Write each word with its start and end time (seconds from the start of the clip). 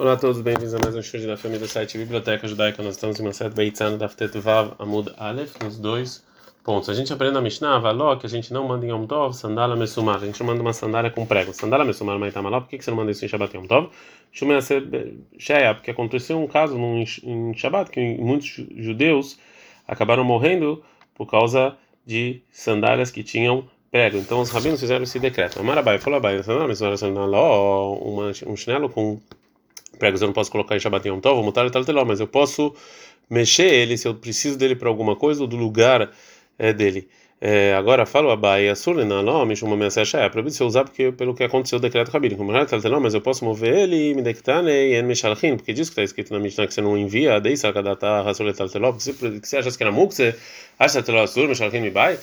Olá 0.00 0.14
a 0.14 0.16
todos, 0.16 0.40
bem-vindos 0.40 0.72
a 0.72 0.78
mais 0.82 0.96
um 0.96 1.02
show 1.02 1.20
da 1.26 1.36
família 1.36 1.60
do 1.60 1.68
site 1.68 1.98
Biblioteca 1.98 2.48
Judaica. 2.48 2.82
Nós 2.82 2.94
estamos 2.94 3.20
em 3.20 3.32
série 3.34 3.52
Beitzano 3.52 3.98
da 3.98 4.08
Vav 4.40 4.72
Amud 4.78 5.12
Aleph, 5.18 5.56
nos 5.62 5.78
dois 5.78 6.24
pontos. 6.64 6.88
A 6.88 6.94
gente 6.94 7.12
aprende 7.12 7.34
na 7.34 7.42
Mishnah, 7.42 7.78
Való, 7.78 8.16
que 8.16 8.24
a 8.24 8.28
gente 8.30 8.50
não 8.50 8.66
manda 8.66 8.86
em 8.86 8.88
Yom 8.88 9.04
Tov 9.04 9.34
sandália 9.34 9.76
mesumar. 9.76 10.16
A 10.16 10.24
gente 10.24 10.42
manda 10.42 10.62
uma 10.62 10.72
sandália 10.72 11.10
com 11.10 11.26
prego. 11.26 11.52
Sandália 11.52 11.84
mesumar, 11.84 12.18
mas 12.18 12.32
tá 12.32 12.40
maló. 12.40 12.62
Por 12.62 12.70
que, 12.70 12.80
você 12.80 12.90
não 12.90 12.96
manda 12.96 13.10
isso 13.10 13.22
em 13.26 13.28
Shabbat 13.28 13.54
Yom 13.54 13.66
Tov? 13.66 13.90
Shumei 14.32 14.58
Sheia, 15.38 15.74
porque 15.74 15.90
aconteceu 15.90 16.42
um 16.42 16.46
caso 16.46 16.78
em 16.78 17.52
Shabbat 17.54 17.90
que 17.90 18.00
muitos 18.16 18.48
judeus 18.78 19.38
acabaram 19.86 20.24
morrendo 20.24 20.82
por 21.14 21.26
causa 21.26 21.76
de 22.06 22.40
sandálias 22.50 23.10
que 23.10 23.22
tinham 23.22 23.68
prego. 23.90 24.16
Então 24.16 24.40
os 24.40 24.48
rabinos 24.48 24.80
fizeram 24.80 25.02
esse 25.02 25.18
decreto. 25.18 25.60
Amarabai 25.60 25.98
falou: 25.98 26.16
Abai, 26.16 26.42
sandália 26.42 26.68
mesumar, 26.68 26.94
um 28.46 28.56
chinelo 28.56 28.88
com 28.88 29.20
pregos 30.00 30.20
eu 30.20 30.26
não 30.26 30.32
posso 30.32 30.50
colocar 30.50 30.74
em 30.74 30.80
Shabbat 30.80 31.06
Yom 31.06 31.20
Tov, 31.20 31.40
mutar 31.44 31.64
e 31.66 31.70
tal, 31.70 31.84
mas 32.04 32.18
eu 32.18 32.26
posso 32.26 32.74
mexer 33.28 33.72
ele 33.72 33.96
se 33.96 34.08
eu 34.08 34.14
preciso 34.14 34.58
dele 34.58 34.74
para 34.74 34.88
alguma 34.88 35.14
coisa 35.14 35.42
ou 35.42 35.46
do 35.46 35.56
lugar 35.56 36.10
é, 36.58 36.72
dele. 36.72 37.08
É, 37.42 37.74
agora 37.74 38.04
falo 38.04 38.30
a 38.30 38.36
Baia 38.36 38.74
Surlina, 38.74 39.22
não, 39.22 39.46
me 39.46 39.56
chama 39.56 39.74
mensagem, 39.74 40.20
é 40.20 40.28
proibido 40.28 40.54
você 40.54 40.62
usar 40.62 40.84
porque 40.84 41.10
pelo 41.10 41.34
que 41.34 41.42
aconteceu 41.42 41.78
o 41.78 41.80
decreto 41.80 42.12
já 42.12 42.66
tal, 42.66 43.00
mas 43.00 43.14
eu 43.14 43.22
posso 43.22 43.46
mover 43.46 43.74
ele 43.74 44.12
me 44.14 44.20
dectane 44.20 44.70
e 44.70 44.94
en 44.96 45.04
meshalchin, 45.04 45.56
porque 45.56 45.72
diz 45.72 45.88
que 45.88 45.92
está 45.92 46.02
escrito 46.02 46.34
na 46.34 46.38
Mishnah 46.38 46.66
que 46.66 46.74
você 46.74 46.82
não 46.82 46.98
envia, 46.98 47.40
daí 47.40 47.56
sakadata 47.56 48.20
rasul 48.20 48.52
tal 48.52 48.68
tal, 48.68 48.92
que 48.92 49.00
você 49.42 49.56
acha 49.56 49.70
que 49.70 49.82
era 49.82 49.90
muk, 49.90 50.12
você 50.12 50.34
acha 50.78 51.02
que 51.02 51.10
asur 51.12 51.48
meshalchin 51.48 51.80
me 51.80 51.90
bai, 51.90 52.18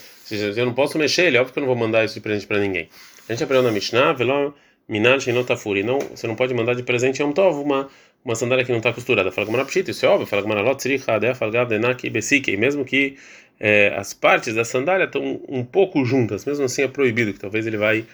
eu 0.56 0.66
não 0.68 0.74
posso 0.74 1.00
mexer 1.00 1.28
ele, 1.28 1.40
óbvio 1.40 1.52
que 1.52 1.60
eu 1.60 1.62
não 1.62 1.68
vou 1.68 1.76
mandar 1.76 2.06
isso 2.06 2.14
de 2.14 2.22
presente 2.22 2.46
para 2.46 2.60
ninguém. 2.60 2.88
A 3.28 3.34
gente 3.34 3.44
aprendeu 3.44 3.64
na 3.64 3.72
Mishnah, 3.72 4.14
velo 4.14 4.54
Minar 4.88 5.20
Shinotafuri. 5.20 5.84
Não, 5.84 6.00
você 6.00 6.28
não 6.28 6.36
pode 6.36 6.54
mandar 6.54 6.74
de 6.74 6.84
presente 6.84 7.22
Yom 7.22 7.32
Tov 7.32 7.62
uma, 7.62 7.90
uma 8.24 8.36
sandália 8.36 8.64
que 8.64 8.72
não 8.72 8.80
está 8.80 8.94
costurada. 8.94 9.32
Fala 9.32 9.48
Gamara 9.48 9.66
Pshita, 9.66 9.92
isso 9.92 10.06
é 10.06 10.10
óbvio. 10.10 10.28
Fala 10.28 10.42
Gamara 10.42 10.62
Lot 10.62 10.78
Tzricha 10.78 11.14
Adea 11.14 11.36
Falgav 11.36 11.68
Denaki 11.68 12.10
Besike. 12.10 12.56
Mesmo 12.56 12.86
que 12.86 13.18
é, 13.60 13.94
as 13.98 14.14
partes 14.14 14.56
da 14.56 14.64
sandália 14.64 15.06
estão 15.06 15.42
um 15.48 15.64
pouco 15.64 16.06
juntas, 16.06 16.46
mesmo 16.46 16.66
assim 16.66 16.84
é 16.84 16.88
proibido, 16.88 17.34
que 17.34 17.40
talvez 17.40 17.66
ele 17.66 17.78
vai 17.78 18.06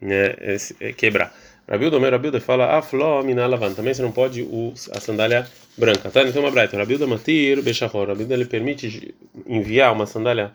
né, 0.00 0.34
é, 0.40 0.56
é, 0.80 0.92
quebrar. 0.92 1.34
Rabildo, 1.68 2.00
meu 2.00 2.10
Rabildo 2.10 2.40
fala 2.40 2.76
Aflo 2.76 3.22
Minalavan. 3.22 3.72
Também 3.72 3.94
você 3.94 4.02
não 4.02 4.12
pode 4.12 4.42
usar 4.42 4.96
a 4.96 5.00
sandália 5.00 5.46
branca. 5.76 6.10
Tá? 6.10 6.22
Então, 6.22 6.42
uma 6.42 6.50
braita. 6.50 6.76
Rabildo 6.76 7.06
Matir 7.06 7.62
Bechachor. 7.62 8.08
Rabildo 8.08 8.34
ele 8.34 8.44
permite 8.46 9.14
enviar 9.46 9.92
uma 9.92 10.04
sandália 10.04 10.50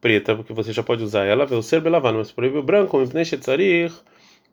preta, 0.00 0.34
porque 0.34 0.52
você 0.52 0.72
já 0.72 0.82
pode 0.82 1.02
usar 1.02 1.24
ela. 1.24 1.44
O 1.44 1.62
ser 1.62 1.80
mas 1.80 2.32
proíbe 2.32 2.58
o 2.58 2.62
branco. 2.62 2.98
Mipnei 2.98 3.24
Shetzarich 3.24 3.94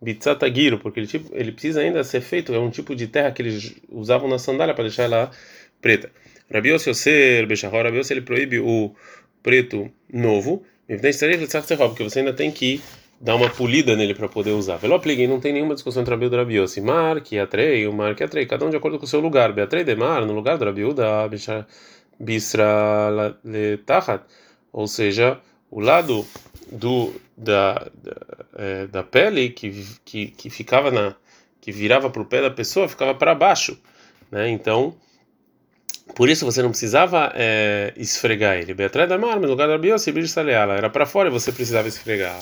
bitzatagiro, 0.02 0.78
porque 0.80 1.00
ele, 1.00 1.08
tipo, 1.08 1.30
ele 1.34 1.52
precisa 1.52 1.82
ainda 1.82 2.04
ser 2.04 2.22
feito, 2.22 2.54
é 2.54 2.60
um 2.60 2.70
tipo 2.70 2.96
de 2.96 3.08
terra 3.08 3.32
que 3.32 3.42
eles 3.42 3.76
usavam 3.90 4.30
na 4.30 4.38
sandália 4.38 4.74
para 4.74 4.84
deixar 4.84 5.04
ela 5.04 5.32
preta. 5.82 6.12
Rabi 6.52 6.70
Yossi 6.70 6.94
ser 6.94 7.46
Bechahor, 7.48 7.84
Rabi 7.84 8.02
ele 8.10 8.22
proíbe 8.22 8.60
o 8.60 8.94
preto 9.42 9.90
novo, 10.12 10.64
porque 10.88 12.04
você 12.04 12.20
ainda 12.20 12.34
tem 12.34 12.52
que 12.52 12.82
dar 13.20 13.36
uma 13.36 13.50
polida 13.50 13.96
nele 13.96 14.14
para 14.14 14.28
poder 14.28 14.52
usar. 14.52 14.78
Velo 14.78 15.02
não 15.28 15.40
tem 15.40 15.54
nenhuma 15.54 15.74
discussão 15.74 16.02
entre 16.02 16.14
Rabi 16.14 16.28
e 16.28 16.38
Rabi 16.38 16.56
Yossi. 16.58 16.82
Mar, 16.82 17.22
que 17.22 17.40
atrei, 17.40 17.88
o 17.88 17.94
mar 17.94 18.14
que 18.14 18.24
atrei, 18.24 18.46
cada 18.46 18.66
um 18.66 18.70
de 18.70 18.78
acordo 18.78 19.00
com 19.00 19.06
o 19.06 19.08
seu 19.08 19.20
lugar. 19.20 19.54
Beatrei 19.54 19.84
de 19.84 19.96
mar, 19.96 20.26
no 20.26 20.34
lugar 20.34 20.58
do 20.58 20.66
Rabi 20.66 20.84
Uda, 20.84 21.28
Bisra 22.20 23.36
Letachat, 23.44 24.24
ou 24.72 24.88
seja, 24.88 25.40
o 25.70 25.80
lado 25.80 26.26
do 26.72 27.14
da, 27.38 27.88
da, 27.94 28.16
é, 28.58 28.88
da 28.88 29.04
pele 29.04 29.50
que, 29.50 29.86
que, 30.04 30.28
que 30.28 30.50
ficava 30.50 30.90
na 30.92 31.16
que 31.62 31.72
virava 31.72 32.10
para 32.10 32.22
o 32.22 32.26
pé 32.26 32.42
da 32.42 32.52
pessoa 32.52 32.88
ficava 32.88 33.16
para 33.16 33.34
baixo, 33.34 33.78
né? 34.32 34.50
Então 34.50 34.96
por 36.14 36.30
isso 36.30 36.46
você 36.46 36.62
não 36.62 36.70
precisava 36.70 37.32
é, 37.36 37.92
esfregar 37.98 38.58
ele. 38.58 38.74
Beatriz 38.74 39.10
da 39.10 39.18
mar, 39.18 39.40
no 39.40 39.48
lugar 39.48 39.68
da 39.68 39.78
biose, 39.78 40.14
era 40.78 40.90
para 40.90 41.06
fora 41.06 41.30
e 41.30 41.32
você 41.32 41.52
precisava 41.52 41.88
esfregar. 41.88 42.40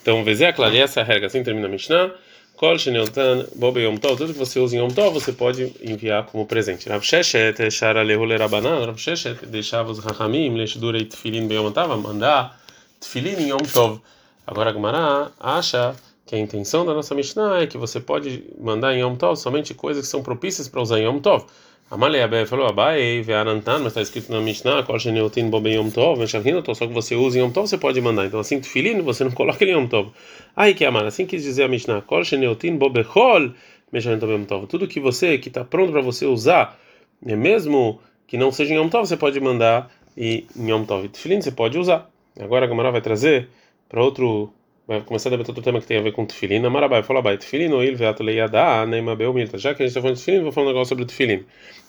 Então, 0.00 0.24
essa 0.26 1.00
é 1.00 1.02
a 1.02 1.06
regra 1.06 1.26
assim 1.26 1.42
termina 1.42 1.66
a 1.66 1.70
Mishnah. 1.70 2.14
Tudo 2.56 4.32
que 4.32 4.38
você 4.38 4.60
usa 4.60 4.76
em 4.76 4.80
yom 4.80 4.88
tov, 4.88 5.14
você 5.14 5.32
pode 5.32 5.72
enviar 5.82 6.26
como 6.26 6.46
presente. 6.46 6.88
Rav 6.88 7.02
Sheshet, 7.02 7.70
shara 7.70 8.02
lehule 8.02 8.36
rabanan, 8.36 8.84
Rav 8.84 8.98
Sheshet 8.98 9.46
deixava 9.46 9.90
os 9.90 9.98
rachamim, 9.98 10.54
leshdurei 10.54 11.06
tefilin 11.06 11.48
beyom 11.48 11.72
mandar 11.96 12.59
tefilin 13.00 13.36
em 13.42 13.48
yom 13.48 13.58
tov. 13.58 14.00
Agora 14.46 14.70
a 14.70 14.72
Gemara 14.72 15.32
acha 15.38 15.96
que 16.30 16.36
a 16.36 16.38
intenção 16.38 16.86
da 16.86 16.94
nossa 16.94 17.12
Mishnah 17.12 17.62
é 17.62 17.66
que 17.66 17.76
você 17.76 17.98
pode 17.98 18.44
mandar 18.56 18.94
em 18.94 19.00
Yom 19.00 19.16
Tov 19.16 19.36
somente 19.36 19.74
coisas 19.74 20.04
que 20.04 20.10
são 20.10 20.22
propícias 20.22 20.68
para 20.68 20.80
usar 20.80 21.00
em 21.00 21.04
Yom 21.04 21.18
Tov. 21.18 21.44
Amalei 21.90 22.22
Abe 22.22 22.46
falou 22.46 22.68
Abai, 22.68 23.20
Ve'arantan, 23.20 23.80
mas 23.80 23.88
está 23.88 24.00
escrito 24.00 24.30
na 24.30 24.40
Mishnah, 24.40 24.84
Kol 24.84 24.96
Sheneutin 24.96 25.50
Bobem 25.50 25.74
Yom 25.74 25.90
Tov, 25.90 26.20
Meshavhinoto, 26.20 26.72
só 26.72 26.86
que 26.86 26.92
você 26.92 27.16
usa 27.16 27.36
em 27.36 27.42
Yom 27.42 27.50
Tov, 27.50 27.66
você 27.66 27.76
pode 27.76 28.00
mandar. 28.00 28.26
Então 28.26 28.38
assim, 28.38 28.60
Tufilin, 28.60 29.02
você 29.02 29.24
não 29.24 29.32
coloca 29.34 29.64
ele 29.64 29.72
em 29.72 29.74
Yom 29.74 29.88
Tov. 29.88 30.12
Aí 30.54 30.72
que 30.72 30.84
amar, 30.84 31.04
assim 31.04 31.26
quis 31.26 31.42
dizer 31.42 31.64
a 31.64 31.68
Mishnah, 31.68 32.00
Kol 32.02 32.22
Sheneutin 32.22 32.76
Bobechol, 32.76 33.52
Meshavhinoto 33.90 34.32
Yom 34.32 34.44
Tov. 34.44 34.66
Tudo 34.68 34.86
que 34.86 35.00
você, 35.00 35.36
que 35.36 35.48
está 35.48 35.64
pronto 35.64 35.90
para 35.90 36.00
você 36.00 36.26
usar, 36.26 36.78
é 37.26 37.34
mesmo 37.34 38.00
que 38.28 38.36
não 38.36 38.52
seja 38.52 38.72
em 38.72 38.76
Yom 38.76 38.88
Tov, 38.88 39.08
você 39.08 39.16
pode 39.16 39.40
mandar 39.40 39.90
e 40.16 40.46
em 40.56 40.70
Yom 40.70 40.84
Tov. 40.84 41.08
Tufilin 41.08 41.40
você 41.40 41.50
pode 41.50 41.76
usar. 41.76 42.08
Agora 42.42 42.66
a 42.66 42.68
Gemara 42.68 42.90
vai 42.90 43.00
trazer 43.00 43.48
para 43.88 44.02
outro 44.02 44.52
vai 44.86 45.00
começar 45.02 45.28
a 45.28 45.30
debater 45.30 45.50
outro 45.50 45.62
tema 45.62 45.80
que 45.80 45.86
tem 45.86 45.98
a 45.98 46.02
ver 46.02 46.12
com 46.12 46.26
tefilin. 46.26 46.64
Amarabai, 46.64 47.04
fala 47.04 47.22
bai, 47.22 47.38
tefilin 47.38 47.72
ou 47.72 47.84
il 47.84 47.94
veato 47.94 48.24
leiadá, 48.24 48.84
neima 48.86 49.14
beu 49.14 49.32
milta. 49.32 49.56
Já 49.56 49.72
que 49.72 49.82
a 49.82 49.86
gente 49.86 49.90
está 49.90 50.00
falando 50.00 50.16
de 50.16 50.24
tefilin, 50.24 50.42
vou 50.42 50.50
falar 50.50 50.66
um 50.66 50.70
negócio 50.70 50.88
sobre 50.88 51.04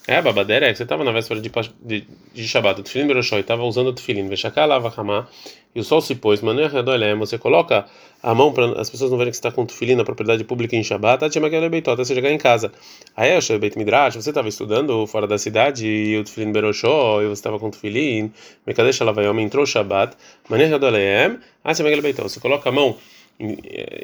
o 0.02 0.06
tefilin. 0.06 0.18
É, 0.18 0.20
babaderek, 0.20 0.76
você 0.76 0.82
estava 0.82 1.04
na 1.04 1.12
véspera 1.12 1.40
de, 1.40 1.50
de, 1.80 2.06
de 2.34 2.48
Shabbat, 2.48 2.80
o 2.80 2.82
tefilin 2.82 3.06
beroshoi, 3.06 3.40
estava 3.40 3.62
usando 3.62 3.88
o 3.88 3.92
tefilin, 3.92 4.28
vexaká 4.28 4.64
lava 4.64 4.92
hamá, 4.96 5.28
e 5.74 5.80
o 5.80 5.84
sol 5.84 6.00
se 6.00 6.14
pôs, 6.14 6.40
mané 6.42 6.66
redolé, 6.66 7.14
você 7.14 7.38
coloca 7.38 7.86
a 8.22 8.34
mão 8.34 8.52
para 8.52 8.80
as 8.80 8.90
pessoas 8.90 9.10
não 9.10 9.18
verem 9.18 9.30
que 9.30 9.36
você 9.36 9.40
está 9.40 9.50
com 9.50 9.64
tefilin 9.64 9.94
na 9.94 10.04
propriedade 10.04 10.44
pública 10.44 10.76
em 10.76 10.82
Shabbat, 10.82 11.24
até 11.24 11.40
você 11.96 12.14
chegar 12.14 12.30
em 12.30 12.38
casa. 12.38 12.72
Aí, 13.16 13.32
eu 13.32 13.58
Beit 13.58 13.78
Midrash, 13.78 14.16
você 14.16 14.30
estava 14.30 14.48
estudando 14.48 15.06
fora 15.06 15.26
da 15.26 15.38
cidade, 15.38 15.86
e 15.86 16.18
o 16.18 16.24
tefilin 16.24 16.52
beroshoi, 16.52 17.26
você 17.26 17.32
estava 17.32 17.58
com 17.58 17.70
tefilin, 17.70 18.32
mekadesh 18.66 19.00
lavayom, 19.00 19.38
entrou 19.40 19.64
Shabbat, 19.64 20.16
mané 20.48 20.66
redolé, 20.66 21.38
você 21.64 22.40
coloca 22.40 22.68
a 22.68 22.72
mão 22.72 22.96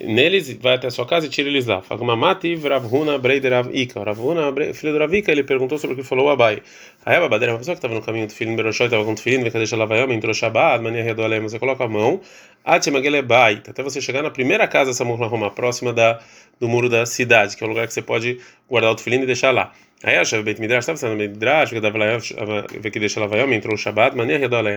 neles, 0.05 0.53
vai 0.61 0.75
até 0.75 0.89
a 0.89 0.91
sua 0.91 1.07
casa 1.07 1.27
e 1.27 1.29
tira 1.29 1.49
eles 1.49 1.67
lá. 1.67 1.81
Fala 1.81 2.05
Mamati 2.05 2.57
Ravhuna 2.57 3.19
Breider 3.19 3.53
Rav 3.53 3.71
Ika. 3.73 4.03
Ravhuna, 4.03 4.53
filho 4.75 4.93
do 4.93 4.99
Ravika, 4.99 5.31
ele 5.31 5.45
perguntou 5.45 5.79
sobre 5.79 5.95
o 5.95 5.97
que 5.97 6.03
falou 6.03 6.27
o 6.27 6.31
Abai. 6.31 6.63
Aí 7.07 7.17
a 7.17 7.21
babadeira, 7.21 7.53
uma 7.53 7.59
pessoa 7.59 7.75
que 7.75 7.79
estava 7.79 7.95
no 7.95 8.03
caminho 8.03 8.27
do 8.27 8.33
filho 8.33 8.55
Beroshoi, 8.57 8.87
estava 8.87 9.05
com 9.05 9.13
o 9.13 9.17
filho, 9.17 9.43
vai 9.43 9.51
deixar 9.51 9.77
lavaiama, 9.77 10.13
entrou 10.13 10.35
Shabbat, 10.35 10.83
mania 10.83 11.03
redolem, 11.03 11.41
você 11.41 11.59
coloca 11.59 11.85
a 11.85 11.89
mão, 11.89 12.21
Atimagelebai, 12.65 13.63
até 13.67 13.83
você 13.83 14.01
chegar 14.01 14.23
na 14.23 14.31
primeira 14.31 14.67
casa 14.67 14.91
essa 14.91 15.05
Roma, 15.05 15.51
próxima 15.51 15.93
da, 15.93 16.21
do 16.61 16.69
muro 16.69 16.89
da 16.89 17.07
cidade, 17.07 17.57
que 17.57 17.63
é 17.63 17.67
o 17.67 17.71
lugar 17.71 17.87
que 17.87 17.95
você 17.95 18.03
pode 18.03 18.39
guardar 18.69 18.93
o 18.93 18.99
filho 18.99 19.23
e 19.23 19.27
deixar 19.27 19.53
lá. 19.53 19.73
Aí 20.03 20.17
a 20.17 20.25
Shav 20.25 20.45
Beit 20.45 20.61
Midrash 20.61 20.85
estava 20.85 20.97
sendo 20.97 21.17
Beit 21.17 21.35
Midrash, 21.35 21.73
que 21.73 23.01
deixa 23.01 23.19
lavaiama, 23.19 23.53
entrou 23.55 23.75
o 23.75 23.79
Shabbat, 23.79 24.17
mania 24.17 24.39
redolem, 24.39 24.77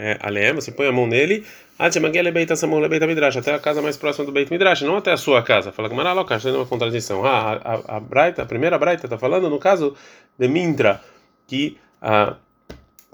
você 0.56 0.72
põe 0.72 0.88
a 0.88 0.92
mão 0.92 1.06
nele, 1.06 1.46
Atimagelebai, 1.78 2.48
essa 2.50 2.66
mão 2.66 2.82
Beit 2.90 3.06
Midrash, 3.06 3.38
até 3.38 3.54
a 3.54 3.60
casa 3.60 3.84
mais 3.84 3.98
próxima 3.98 4.26
do 4.26 4.32
Beit 4.32 4.52
Midrash, 4.52 4.82
não 4.82 4.98
até 4.98 5.12
a 5.12 5.18
sua 5.18 5.44
casa. 5.44 5.72
Fala 5.72 5.90
que 5.90 5.96
Maraloca, 5.96 6.36
está 6.36 6.50
uma 6.50 6.66
contradição. 6.66 7.24
Ah, 7.24 7.54
a, 7.54 7.74
a, 7.74 7.98
a, 7.98 8.00
Braita, 8.00 8.42
a 8.42 8.46
primeira 8.48 8.80
Braita 8.80 9.06
está 9.06 9.18
falando 9.18 9.48
no 9.48 9.60
caso 9.60 9.96
de 10.40 10.48
Mintra, 10.48 11.00
que 11.46 11.78
a 12.02 12.38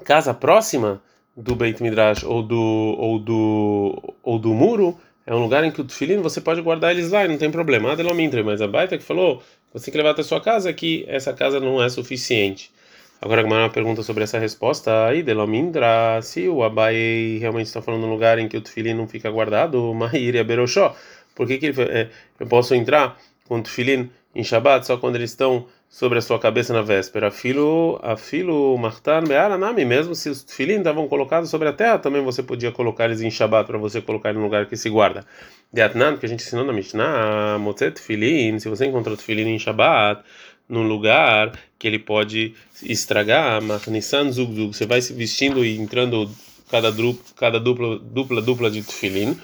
casa 0.05 0.33
próxima 0.33 1.01
do 1.35 1.55
Beit 1.55 1.83
Midrash 1.83 2.23
ou 2.23 2.41
do 2.41 2.95
ou 2.97 3.19
do 3.19 4.15
ou 4.23 4.39
do 4.39 4.53
muro 4.53 4.97
é 5.27 5.35
um 5.35 5.39
lugar 5.39 5.61
em 5.65 5.71
que 5.71 5.81
o 5.81 5.83
tefilin 5.83 6.21
você 6.21 6.39
pode 6.39 6.61
guardar 6.61 6.91
eles 6.91 7.11
lá 7.11 7.25
e 7.25 7.27
não 7.27 7.37
tem 7.37 7.51
problema. 7.51 7.91
Adelomintre, 7.91 8.41
mas 8.43 8.61
a 8.61 8.67
baita 8.67 8.97
que 8.97 9.03
falou, 9.03 9.43
você 9.73 9.85
tem 9.85 9.91
que 9.91 9.97
levar 9.97 10.11
até 10.11 10.23
sua 10.23 10.41
casa 10.41 10.71
que 10.73 11.05
essa 11.07 11.33
casa 11.33 11.59
não 11.59 11.83
é 11.83 11.89
suficiente. 11.89 12.71
Agora 13.19 13.43
uma 13.43 13.69
pergunta 13.69 14.03
sobre 14.03 14.23
essa 14.23 14.37
resposta 14.37 15.07
aí, 15.07 15.23
Delomindra, 15.23 16.21
se 16.21 16.47
o 16.47 16.63
Abai 16.63 17.37
realmente 17.39 17.65
está 17.65 17.81
falando 17.81 18.01
no 18.01 18.11
lugar 18.11 18.37
em 18.37 18.47
que 18.47 18.55
o 18.55 18.61
tefilin 18.61 18.93
não 18.93 19.07
fica 19.07 19.29
guardado, 19.31 19.91
Mahir 19.95 20.43
Beroshó, 20.45 20.95
por 21.33 21.47
que, 21.47 21.57
que 21.57 21.65
ele, 21.67 21.81
é, 21.81 22.09
eu 22.39 22.45
posso 22.47 22.75
entrar 22.75 23.19
com 23.47 23.57
o 23.57 23.63
tefilin 23.63 24.09
em 24.35 24.43
Shabbat 24.43 24.85
só 24.85 24.97
quando 24.97 25.15
eles 25.15 25.31
estão 25.31 25.67
sobre 25.89 26.19
a 26.19 26.21
sua 26.21 26.37
cabeça 26.37 26.73
na 26.73 26.81
véspera. 26.81 27.31
Filo, 27.31 27.99
a 28.03 28.15
filo 28.17 28.77
martar 28.77 29.25
be'aranami, 29.25 29.85
mesmo 29.85 30.13
se 30.13 30.29
os 30.29 30.45
filhinhos 30.47 30.81
estavam 30.81 31.07
colocados 31.07 31.49
sobre 31.49 31.67
a 31.67 31.73
terra, 31.73 31.97
também 31.97 32.23
você 32.23 32.43
podia 32.43 32.71
colocar 32.71 33.05
eles 33.05 33.21
em 33.21 33.31
Shabbat 33.31 33.65
para 33.65 33.77
você 33.77 34.01
colocar 34.01 34.33
no 34.33 34.41
lugar 34.41 34.65
que 34.65 34.75
se 34.75 34.89
guarda. 34.89 35.25
De 35.71 35.81
Atnan, 35.81 36.17
que 36.17 36.25
a 36.25 36.29
gente 36.29 36.43
ensinou 36.43 36.65
na 36.65 36.73
Mishnah, 36.73 37.57
motzet 37.59 37.99
filin, 37.99 38.59
se 38.59 38.69
você 38.69 38.85
encontrou 38.85 39.17
filin 39.17 39.55
em 39.55 39.59
Shabbat, 39.59 40.23
num 40.67 40.87
lugar 40.87 41.57
que 41.79 41.87
ele 41.87 41.99
pode 41.99 42.53
estragar, 42.83 43.61
Nissan 43.87 44.31
zugzug, 44.31 44.75
você 44.75 44.85
vai 44.85 45.01
se 45.01 45.13
vestindo 45.13 45.63
e 45.63 45.77
entrando 45.77 46.29
cada, 46.69 46.93
cada 47.35 47.59
dupla, 47.59 47.99
dupla, 47.99 48.41
dupla 48.41 48.69
de 48.69 48.83
tefilin 48.83 49.37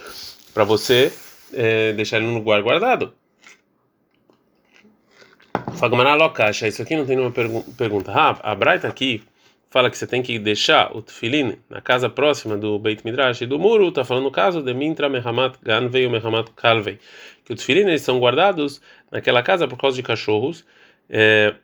para 0.53 0.63
você 0.63 1.11
é, 1.53 1.93
deixar 1.93 2.17
ele 2.17 2.27
num 2.27 2.35
lugar 2.35 2.61
guardado. 2.61 3.13
Fagmará 5.75 6.15
locacha, 6.15 6.67
isso 6.67 6.81
aqui 6.81 6.95
não 6.95 7.05
tem 7.05 7.15
nenhuma 7.15 7.33
pergunta. 7.77 8.11
Ah, 8.11 8.37
a 8.41 8.55
Braita 8.55 8.87
aqui 8.87 9.21
fala 9.69 9.89
que 9.89 9.97
você 9.97 10.05
tem 10.05 10.21
que 10.21 10.37
deixar 10.37 10.95
o 10.95 11.01
tefilin 11.01 11.57
na 11.67 11.81
casa 11.81 12.07
próxima 12.07 12.55
do 12.55 12.77
Beit 12.77 13.03
Midrash 13.03 13.41
e 13.41 13.45
do 13.47 13.57
muro, 13.57 13.89
está 13.89 14.05
falando 14.05 14.25
no 14.25 14.31
caso 14.31 14.61
de 14.61 14.71
Mintra 14.71 15.09
Mehamat 15.09 15.57
Ganvei 15.63 16.05
ou 16.05 16.11
Mehamat 16.11 16.51
Kalvei, 16.55 16.99
que 17.43 17.53
os 17.53 17.59
tefilin 17.59 17.81
eles 17.81 18.03
são 18.03 18.19
guardados 18.19 18.79
naquela 19.11 19.41
casa 19.41 19.67
por 19.67 19.77
causa 19.77 19.97
de 19.97 20.03
cachorros 20.03 20.63
é, 21.09 21.55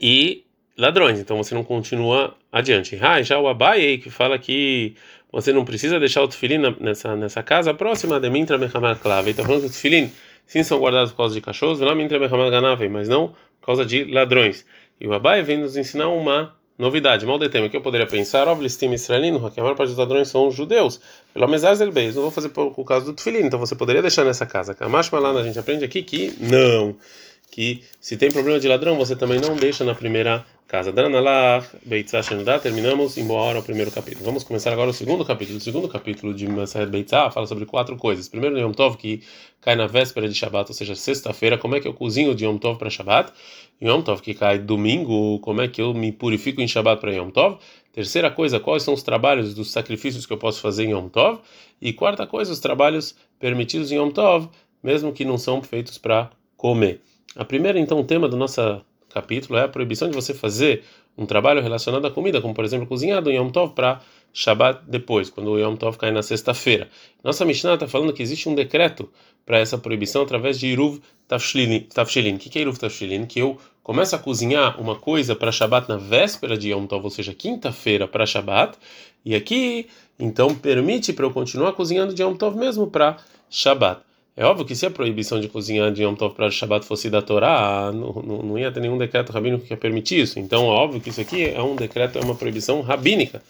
e 0.00 0.44
ladrões, 0.76 1.20
então 1.20 1.36
você 1.36 1.54
não 1.54 1.62
continua 1.62 2.34
adiante. 2.50 2.98
Ah, 3.00 3.20
já 3.20 3.38
o 3.38 3.46
Abai 3.46 3.98
que 3.98 4.08
fala 4.08 4.38
que 4.38 4.96
você 5.30 5.52
não 5.52 5.66
precisa 5.66 6.00
deixar 6.00 6.22
o 6.22 6.28
tefilin 6.28 6.62
nessa, 6.80 7.14
nessa 7.14 7.42
casa 7.42 7.74
próxima 7.74 8.18
de 8.18 8.30
Mintra 8.30 8.56
Mehamat 8.56 9.00
Kalvei, 9.00 9.32
está 9.32 9.44
falando 9.44 9.60
que 9.60 9.66
os 9.66 9.72
tefilin 9.72 10.10
sim 10.46 10.62
são 10.62 10.78
guardados 10.78 11.10
por 11.12 11.18
causa 11.18 11.34
de 11.34 11.40
cachorros, 11.40 11.80
mas 12.90 13.08
não 13.08 13.28
por 13.60 13.66
causa 13.66 13.84
de 13.84 14.04
ladrões. 14.04 14.64
E 15.00 15.06
o 15.06 15.12
Abai 15.12 15.42
vem 15.42 15.58
nos 15.58 15.76
ensinar 15.76 16.08
uma 16.08 16.54
novidade. 16.78 17.24
Mal 17.24 17.38
de 17.38 17.48
tema 17.48 17.68
que 17.68 17.76
eu 17.76 17.80
poderia 17.80 18.06
pensar, 18.06 18.48
Oblistim 18.48 18.92
israelino, 18.92 19.50
que 19.50 19.60
a 19.60 19.62
maior 19.62 19.76
parte 19.76 19.90
dos 19.90 19.98
ladrões 19.98 20.28
são 20.28 20.50
judeus. 20.50 21.00
Pelo 21.32 21.46
menos 21.46 21.62
el 21.80 21.92
beis, 21.92 22.14
não 22.14 22.22
vou 22.22 22.30
fazer 22.30 22.48
por, 22.50 22.72
por 22.72 22.84
causa 22.84 23.06
do 23.06 23.12
tefilin, 23.12 23.46
então 23.46 23.58
você 23.58 23.74
poderia 23.74 24.02
deixar 24.02 24.24
nessa 24.24 24.46
casa. 24.46 24.74
Kamash 24.74 25.10
Malana, 25.10 25.40
a 25.40 25.44
gente 25.44 25.58
aprende 25.58 25.84
aqui 25.84 26.02
que 26.02 26.34
não, 26.40 26.96
que 27.50 27.82
se 28.00 28.16
tem 28.16 28.30
problema 28.30 28.58
de 28.58 28.68
ladrão, 28.68 28.96
você 28.96 29.14
também 29.14 29.40
não 29.40 29.56
deixa 29.56 29.84
na 29.84 29.94
primeira 29.94 30.44
casa. 30.66 30.90
Dranalach, 30.90 31.68
Beitzah 31.84 32.22
Shenudá, 32.22 32.58
terminamos 32.58 33.16
em 33.16 33.24
boa 33.24 33.40
hora 33.42 33.58
o 33.60 33.62
primeiro 33.62 33.90
capítulo. 33.90 34.24
Vamos 34.24 34.42
começar 34.42 34.72
agora 34.72 34.90
o 34.90 34.92
segundo 34.92 35.24
capítulo. 35.24 35.58
O 35.58 35.60
segundo 35.60 35.88
capítulo 35.88 36.34
de 36.34 36.48
Masahed 36.48 36.90
Beitzah 36.90 37.30
fala 37.30 37.46
sobre 37.46 37.64
quatro 37.64 37.96
coisas. 37.96 38.28
Primeiro, 38.28 38.58
Yom 38.58 38.72
Tov, 38.72 38.96
que 38.96 39.22
cai 39.60 39.76
na 39.76 39.86
véspera 39.86 40.28
de 40.28 40.34
Shabbat, 40.34 40.70
ou 40.70 40.74
seja, 40.74 40.96
sexta-feira. 40.96 41.56
Como 41.56 41.76
é 41.76 41.80
que 41.80 41.86
eu 41.86 41.94
cozinho 41.94 42.34
de 42.34 42.44
Yom 42.44 42.58
Tov 42.58 42.78
para 42.78 42.90
Shabbat? 42.90 43.32
Yom 43.80 44.02
Tov, 44.02 44.20
que 44.20 44.34
cai 44.34 44.58
domingo, 44.58 45.38
como 45.40 45.60
é 45.60 45.68
que 45.68 45.80
eu 45.80 45.94
me 45.94 46.10
purifico 46.10 46.60
em 46.60 46.66
Shabbat 46.66 47.00
para 47.00 47.12
Yom 47.12 47.30
Tov? 47.30 47.58
Terceira 47.92 48.30
coisa, 48.30 48.58
quais 48.58 48.82
são 48.82 48.94
os 48.94 49.02
trabalhos 49.04 49.54
dos 49.54 49.70
sacrifícios 49.70 50.26
que 50.26 50.32
eu 50.32 50.38
posso 50.38 50.60
fazer 50.60 50.86
em 50.86 50.90
Yom 50.90 51.08
Tov? 51.08 51.38
E 51.80 51.92
quarta 51.92 52.26
coisa, 52.26 52.52
os 52.52 52.58
trabalhos 52.58 53.14
permitidos 53.38 53.92
em 53.92 53.96
Yom 53.96 54.10
Tov, 54.10 54.48
mesmo 54.82 55.12
que 55.12 55.24
não 55.24 55.38
são 55.38 55.62
feitos 55.62 55.98
para 55.98 56.30
comer. 56.56 57.00
A 57.36 57.44
primeira, 57.44 57.78
então, 57.78 58.02
tema 58.04 58.28
do 58.28 58.36
nosso 58.36 58.60
capítulo 59.08 59.58
é 59.58 59.62
a 59.62 59.68
proibição 59.68 60.08
de 60.08 60.14
você 60.14 60.34
fazer 60.34 60.82
um 61.16 61.26
trabalho 61.26 61.62
relacionado 61.62 62.06
à 62.06 62.10
comida, 62.10 62.40
como 62.40 62.52
por 62.52 62.64
exemplo 62.64 62.86
cozinhar 62.86 63.22
do 63.22 63.30
Yom 63.30 63.48
Tov 63.50 63.72
para 63.72 64.00
Shabbat 64.32 64.80
depois, 64.88 65.30
quando 65.30 65.52
o 65.52 65.58
Yom 65.58 65.76
Tov 65.76 65.96
cai 65.96 66.10
na 66.10 66.22
sexta-feira. 66.22 66.88
Nossa 67.22 67.44
Mishnah 67.44 67.74
está 67.74 67.86
falando 67.86 68.12
que 68.12 68.22
existe 68.22 68.48
um 68.48 68.54
decreto 68.54 69.08
para 69.46 69.58
essa 69.58 69.78
proibição 69.78 70.22
através 70.22 70.58
de 70.58 70.66
Iruv 70.66 71.00
Tafshilin. 71.28 72.34
O 72.34 72.38
que 72.38 72.58
é 72.58 72.62
Iruv 72.62 72.78
Tafshilin? 72.78 73.26
Que 73.26 73.38
eu 73.38 73.56
começo 73.82 74.16
a 74.16 74.18
cozinhar 74.18 74.80
uma 74.80 74.96
coisa 74.96 75.36
para 75.36 75.52
Shabbat 75.52 75.88
na 75.88 75.96
véspera 75.96 76.58
de 76.58 76.70
Yom 76.70 76.86
Tov, 76.86 77.04
ou 77.04 77.10
seja, 77.10 77.32
quinta-feira 77.32 78.08
para 78.08 78.26
Shabbat, 78.26 78.76
e 79.24 79.34
aqui 79.36 79.86
então 80.18 80.54
permite 80.54 81.12
para 81.12 81.24
eu 81.24 81.30
continuar 81.30 81.72
cozinhando 81.72 82.12
de 82.12 82.22
Yom 82.22 82.34
Tov 82.34 82.56
mesmo 82.56 82.88
para 82.88 83.18
Shabbat. 83.48 84.00
É 84.36 84.44
óbvio 84.44 84.66
que 84.66 84.74
se 84.74 84.84
a 84.84 84.90
proibição 84.90 85.40
de 85.40 85.48
cozinhar 85.48 85.92
de 85.92 86.02
Yom 86.02 86.16
Tov 86.16 86.34
para 86.34 86.50
Shabbat 86.50 86.84
fosse 86.84 87.08
da 87.08 87.22
Torá, 87.22 87.92
não, 87.92 88.12
não, 88.14 88.42
não, 88.42 88.58
ia 88.58 88.72
ter 88.72 88.80
nenhum 88.80 88.98
decreto 88.98 89.30
rabínico 89.30 89.64
que 89.64 89.72
ia 89.72 89.76
permitir 89.76 90.20
isso. 90.20 90.40
Então, 90.40 90.66
óbvio 90.66 91.00
que 91.00 91.10
isso 91.10 91.20
aqui 91.20 91.44
é 91.48 91.62
um 91.62 91.76
decreto, 91.76 92.18
é 92.18 92.22
uma 92.22 92.34
proibição 92.34 92.80
rabínica, 92.80 93.40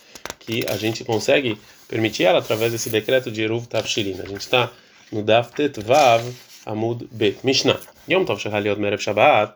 que 0.40 0.62
a 0.68 0.76
gente 0.76 1.02
consegue 1.02 1.58
permitir 1.88 2.24
ela 2.24 2.40
através 2.40 2.72
desse 2.72 2.90
decreto 2.90 3.30
de 3.30 3.40
Eruv 3.40 3.66
Tavshirin. 3.66 4.20
A 4.20 4.28
gente 4.28 4.40
está 4.40 4.70
no 5.10 5.22
Daftet 5.22 5.80
Vav 5.80 6.22
Amud 6.66 7.08
Bet 7.10 7.38
Mishnah. 7.42 7.80
Yom 8.06 8.26
Tov 8.26 8.38
Shechaliot 8.38 8.78
Merev 8.78 9.00
Shabbat. 9.00 9.54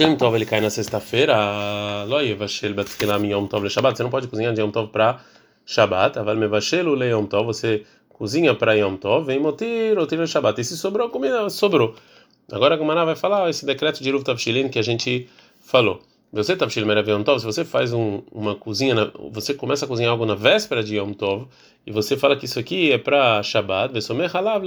Yom 0.00 0.16
Tov 0.16 0.34
ele 0.36 0.44
cai 0.44 0.60
na 0.60 0.68
sexta-feira, 0.68 2.04
Lo 2.06 2.20
Yevashel 2.20 2.74
Betchilam 2.74 3.24
Yom 3.24 3.46
Tov 3.46 3.64
Le 3.64 3.70
Shabbat. 3.70 3.96
Você 3.96 4.02
não 4.02 4.10
pode 4.10 4.28
cozinhar 4.28 4.52
de 4.52 4.60
Yom 4.60 4.70
Tov 4.70 4.90
para 4.90 5.20
Shabbat. 5.64 6.18
Aval 6.18 6.36
Mevashel 6.36 6.94
Le 6.94 7.08
Yom 7.08 7.24
Tov. 7.24 7.46
Você 7.46 7.86
cozinha 8.18 8.52
para 8.54 8.74
Yom 8.74 8.96
Tov, 8.96 9.24
vem 9.24 9.38
motir, 9.38 9.96
ou 9.96 10.06
tira 10.06 10.26
Shabbat. 10.26 10.60
E 10.60 10.64
se 10.64 10.76
sobrou 10.76 11.08
comida, 11.08 11.48
sobrou. 11.48 11.94
Agora 12.50 12.74
a 12.74 12.78
Gumara 12.78 13.04
vai 13.04 13.14
falar 13.14 13.48
esse 13.48 13.64
decreto 13.64 14.02
de 14.02 14.10
Ruv 14.10 14.24
Tavshilin 14.24 14.68
que 14.68 14.78
a 14.78 14.82
gente 14.82 15.28
falou. 15.60 16.00
Você 16.32 16.56
Tavshil 16.56 16.84
Merav 16.84 17.08
Yom 17.08 17.22
Tov, 17.22 17.38
se 17.40 17.46
você 17.46 17.64
faz 17.64 17.92
um, 17.92 18.22
uma 18.30 18.54
cozinha, 18.54 18.94
na, 18.94 19.10
você 19.30 19.54
começa 19.54 19.84
a 19.84 19.88
cozinhar 19.88 20.10
algo 20.10 20.26
na 20.26 20.34
véspera 20.34 20.82
de 20.82 20.96
Yom 20.96 21.12
Tov, 21.12 21.46
e 21.86 21.92
você 21.92 22.16
fala 22.18 22.36
que 22.36 22.44
isso 22.44 22.58
aqui 22.58 22.92
é 22.92 22.98
para 22.98 23.42
Shabbat, 23.42 23.94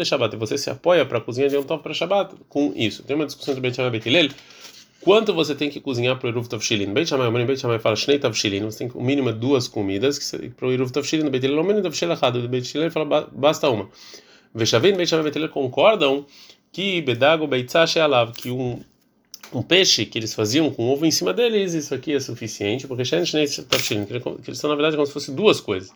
Shabbat, 0.05 0.35
e 0.35 0.39
você 0.39 0.57
se 0.57 0.71
apoia 0.71 1.05
para 1.05 1.19
a 1.19 1.21
cozinha 1.21 1.47
de 1.49 1.55
Yom 1.55 1.63
Tov 1.63 1.83
para 1.83 1.93
Shabbat 1.93 2.33
com 2.49 2.73
isso. 2.75 3.03
Tem 3.03 3.15
uma 3.15 3.25
discussão 3.25 3.53
de 3.53 3.61
Beit 3.61 3.77
Hillel, 3.79 4.29
quanto 5.01 5.33
você 5.33 5.55
tem 5.55 5.69
que 5.69 5.79
cozinhar 5.79 6.17
para 6.17 6.27
o 6.27 6.29
Iruv 6.29 6.47
Tavshilin. 6.47 6.93
Beit 6.93 7.09
Shammai, 7.09 7.27
o 7.27 7.31
Beit 7.31 7.59
Shammai 7.59 7.79
fala 7.79 7.95
Shnei 7.95 8.19
Tavshilin, 8.19 8.63
você 8.63 8.79
tem 8.79 8.91
o 8.93 9.03
mínimo 9.03 9.31
duas 9.33 9.67
comidas, 9.67 10.19
para 10.55 10.67
o 10.67 10.71
Iruv 10.71 10.91
Tavshilin, 10.91 11.29
Beit 11.29 11.45
Hillel, 11.45 11.59
o 11.59 11.63
mínimo 11.63 11.83
Tavshil 11.83 12.11
errado, 12.11 12.47
Beit 12.47 12.71
fala 12.91 13.29
basta 13.31 13.69
uma. 13.69 13.89
Veshavin, 14.53 14.93
Beit 14.93 15.09
Shammai 15.09 15.23
e 15.23 15.25
Beit 15.25 15.37
Hillel 15.37 15.49
concordam 15.49 16.25
que 16.71 17.01
Bedago 17.01 17.47
Beitzah 17.47 17.85
Shealav, 17.85 18.31
que 18.33 18.49
um 18.49 18.79
um 19.53 19.61
peixe 19.61 20.05
que 20.05 20.17
eles 20.17 20.33
faziam 20.33 20.71
com 20.71 20.87
ovo 20.87 21.05
em 21.05 21.11
cima 21.11 21.33
deles, 21.33 21.73
isso 21.73 21.93
aqui 21.93 22.13
é 22.13 22.19
suficiente, 22.21 22.87
porque 22.87 23.03
Shnei 23.03 23.45
Tavshilin, 23.47 24.05
que 24.05 24.49
eles 24.49 24.57
são 24.57 24.69
na 24.69 24.75
verdade 24.77 24.95
como 24.95 25.05
se 25.05 25.11
fossem 25.11 25.35
duas 25.35 25.59
coisas. 25.59 25.91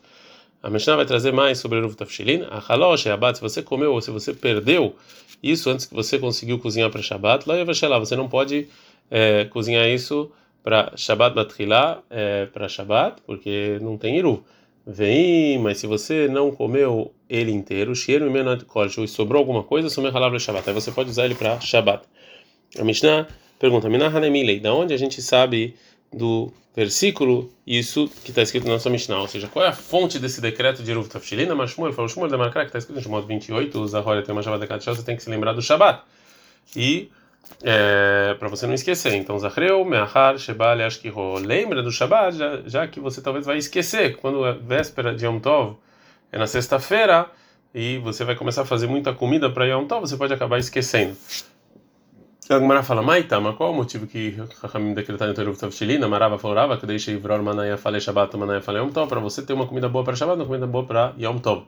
A 0.62 0.70
Mishnah 0.70 0.96
vai 0.96 1.06
trazer 1.06 1.32
mais 1.32 1.60
sobre 1.60 1.78
o 1.78 1.84
Ruv 1.84 1.94
Tafshilin. 1.94 2.42
A 2.50 2.58
Halosh, 2.58 3.06
Abad, 3.06 3.36
se 3.36 3.42
você 3.42 3.62
comeu 3.62 3.94
ou 3.94 4.02
se 4.02 4.10
você 4.10 4.34
perdeu 4.34 4.96
isso 5.44 5.70
antes 5.70 5.86
que 5.86 5.94
você 5.94 6.18
conseguiu 6.18 6.58
cozinhar 6.58 6.90
para 6.90 7.04
Shabbat, 7.04 7.48
lá 7.48 8.00
você 8.00 8.16
não 8.16 8.28
pode 8.28 8.68
é, 9.10 9.46
cozinhar 9.46 9.88
isso 9.88 10.32
para 10.64 10.94
Shabbat 10.96 11.36
Batrilá, 11.36 12.02
é, 12.10 12.48
para 12.48 12.68
Shabbat, 12.68 13.22
porque 13.26 13.78
não 13.82 13.98
tem 13.98 14.18
Iru. 14.18 14.44
Vem, 14.88 15.58
mas 15.60 15.80
se 15.80 15.88
você 15.88 16.28
não 16.28 16.52
comeu 16.52 17.12
ele 17.28 17.52
inteiro, 17.52 17.96
cheiro 17.96 18.28
e 18.28 19.08
sobrou 19.08 19.40
alguma 19.40 19.64
coisa, 19.64 19.90
somer 19.90 20.12
palavra 20.12 20.38
Shabbat. 20.38 20.70
Aí 20.70 20.74
você 20.74 20.92
pode 20.92 21.10
usar 21.10 21.26
ele 21.26 21.36
para 21.36 21.60
Shabbat. 21.60 22.04
A 22.80 22.84
Mishnah 22.84 23.28
pergunta: 23.60 23.90
Minah 23.90 24.08
Hanemilei, 24.08 24.60
da 24.60 24.74
onde 24.74 24.94
a 24.94 24.98
gente 24.98 25.22
sabe 25.22 25.76
do 26.14 26.52
versículo 26.76 27.52
isso 27.66 28.10
que 28.24 28.30
está 28.30 28.42
escrito 28.42 28.66
na 28.66 28.74
nossa 28.74 28.90
Mishnah? 28.90 29.22
Ou 29.22 29.28
seja, 29.28 29.48
qual 29.48 29.66
é 29.66 29.70
a 29.70 29.74
fonte 29.74 30.20
desse 30.20 30.40
decreto 30.42 30.84
de 30.84 30.92
Eruv 30.92 31.08
Tafshilina? 31.08 31.56
Mas 31.56 31.72
Shmuel 31.72 31.94
falou: 31.94 32.10
Shmuel 32.10 32.30
Demarkra, 32.30 32.62
que 32.62 32.68
está 32.70 32.80
escrito 32.80 32.98
no 32.98 33.02
Shmuel 33.04 33.24
28, 33.24 33.80
o 33.80 33.88
Zahor 33.88 34.24
tem 34.24 34.34
uma 34.34 34.44
Shabbat 34.44 34.80
de 34.80 34.86
você 34.86 35.04
tem 35.04 35.16
que 35.16 35.24
se 35.24 35.30
lembrar 35.30 35.54
do 35.54 35.62
Shabbat. 35.62 36.04
E 36.76 37.10
é, 37.64 38.36
para 38.38 38.48
você 38.48 38.68
não 38.68 38.74
esquecer. 38.74 39.14
Então, 39.16 39.38
Zachreu, 39.40 39.84
Meachar, 39.86 40.38
Shebal, 40.38 40.80
Ashkiho. 40.82 41.36
Lembra 41.40 41.82
do 41.82 41.92
Shabbat, 41.92 42.38
já, 42.38 42.62
já, 42.66 42.88
que 42.88 43.00
você 43.00 43.22
talvez 43.22 43.46
vai 43.46 43.58
esquecer. 43.58 44.18
Quando 44.18 44.46
é 44.46 44.54
véspera 44.54 45.16
de 45.16 45.26
Yom 45.26 45.40
Tov, 45.40 45.78
é 46.32 46.38
na 46.38 46.48
sexta-feira, 46.48 47.28
e 47.74 47.98
você 48.00 48.24
vai 48.24 48.36
começar 48.36 48.64
a 48.64 48.66
fazer 48.66 48.88
muita 48.88 49.14
comida 49.14 49.50
para 49.50 49.66
Yom 49.66 49.86
Tov, 49.86 50.02
você 50.02 50.18
pode 50.18 50.34
acabar 50.34 50.58
esquecendo. 50.60 51.16
A 52.48 52.60
Gemara 52.60 52.84
fala, 52.84 53.02
Maita, 53.02 53.40
mas 53.40 53.56
qual 53.56 53.72
o 53.72 53.76
motivo 53.76 54.06
que 54.06 54.38
Rahamim 54.62 54.94
decretaram 54.94 55.32
em 55.32 55.36
Teruv 55.36 55.58
Tavshilina? 55.58 56.08
Marava 56.08 56.38
falava 56.38 56.78
que 56.78 56.86
deixei 56.86 57.16
Ivror 57.16 57.42
Manaya 57.42 57.76
falei 57.76 58.00
Shabbat, 58.00 58.38
Manaya 58.38 58.62
falei 58.62 58.84
Yom 58.84 58.90
Tov, 58.90 59.10
para 59.10 59.20
você 59.20 59.42
ter 59.42 59.54
uma 59.54 59.66
comida 59.66 59.90
boa 59.90 60.04
para 60.04 60.16
Shabbat, 60.16 60.38
uma 60.38 60.46
comida 60.46 60.68
boa 60.68 60.86
para 60.86 61.14
Yom 61.18 61.40
Tov. 61.40 61.64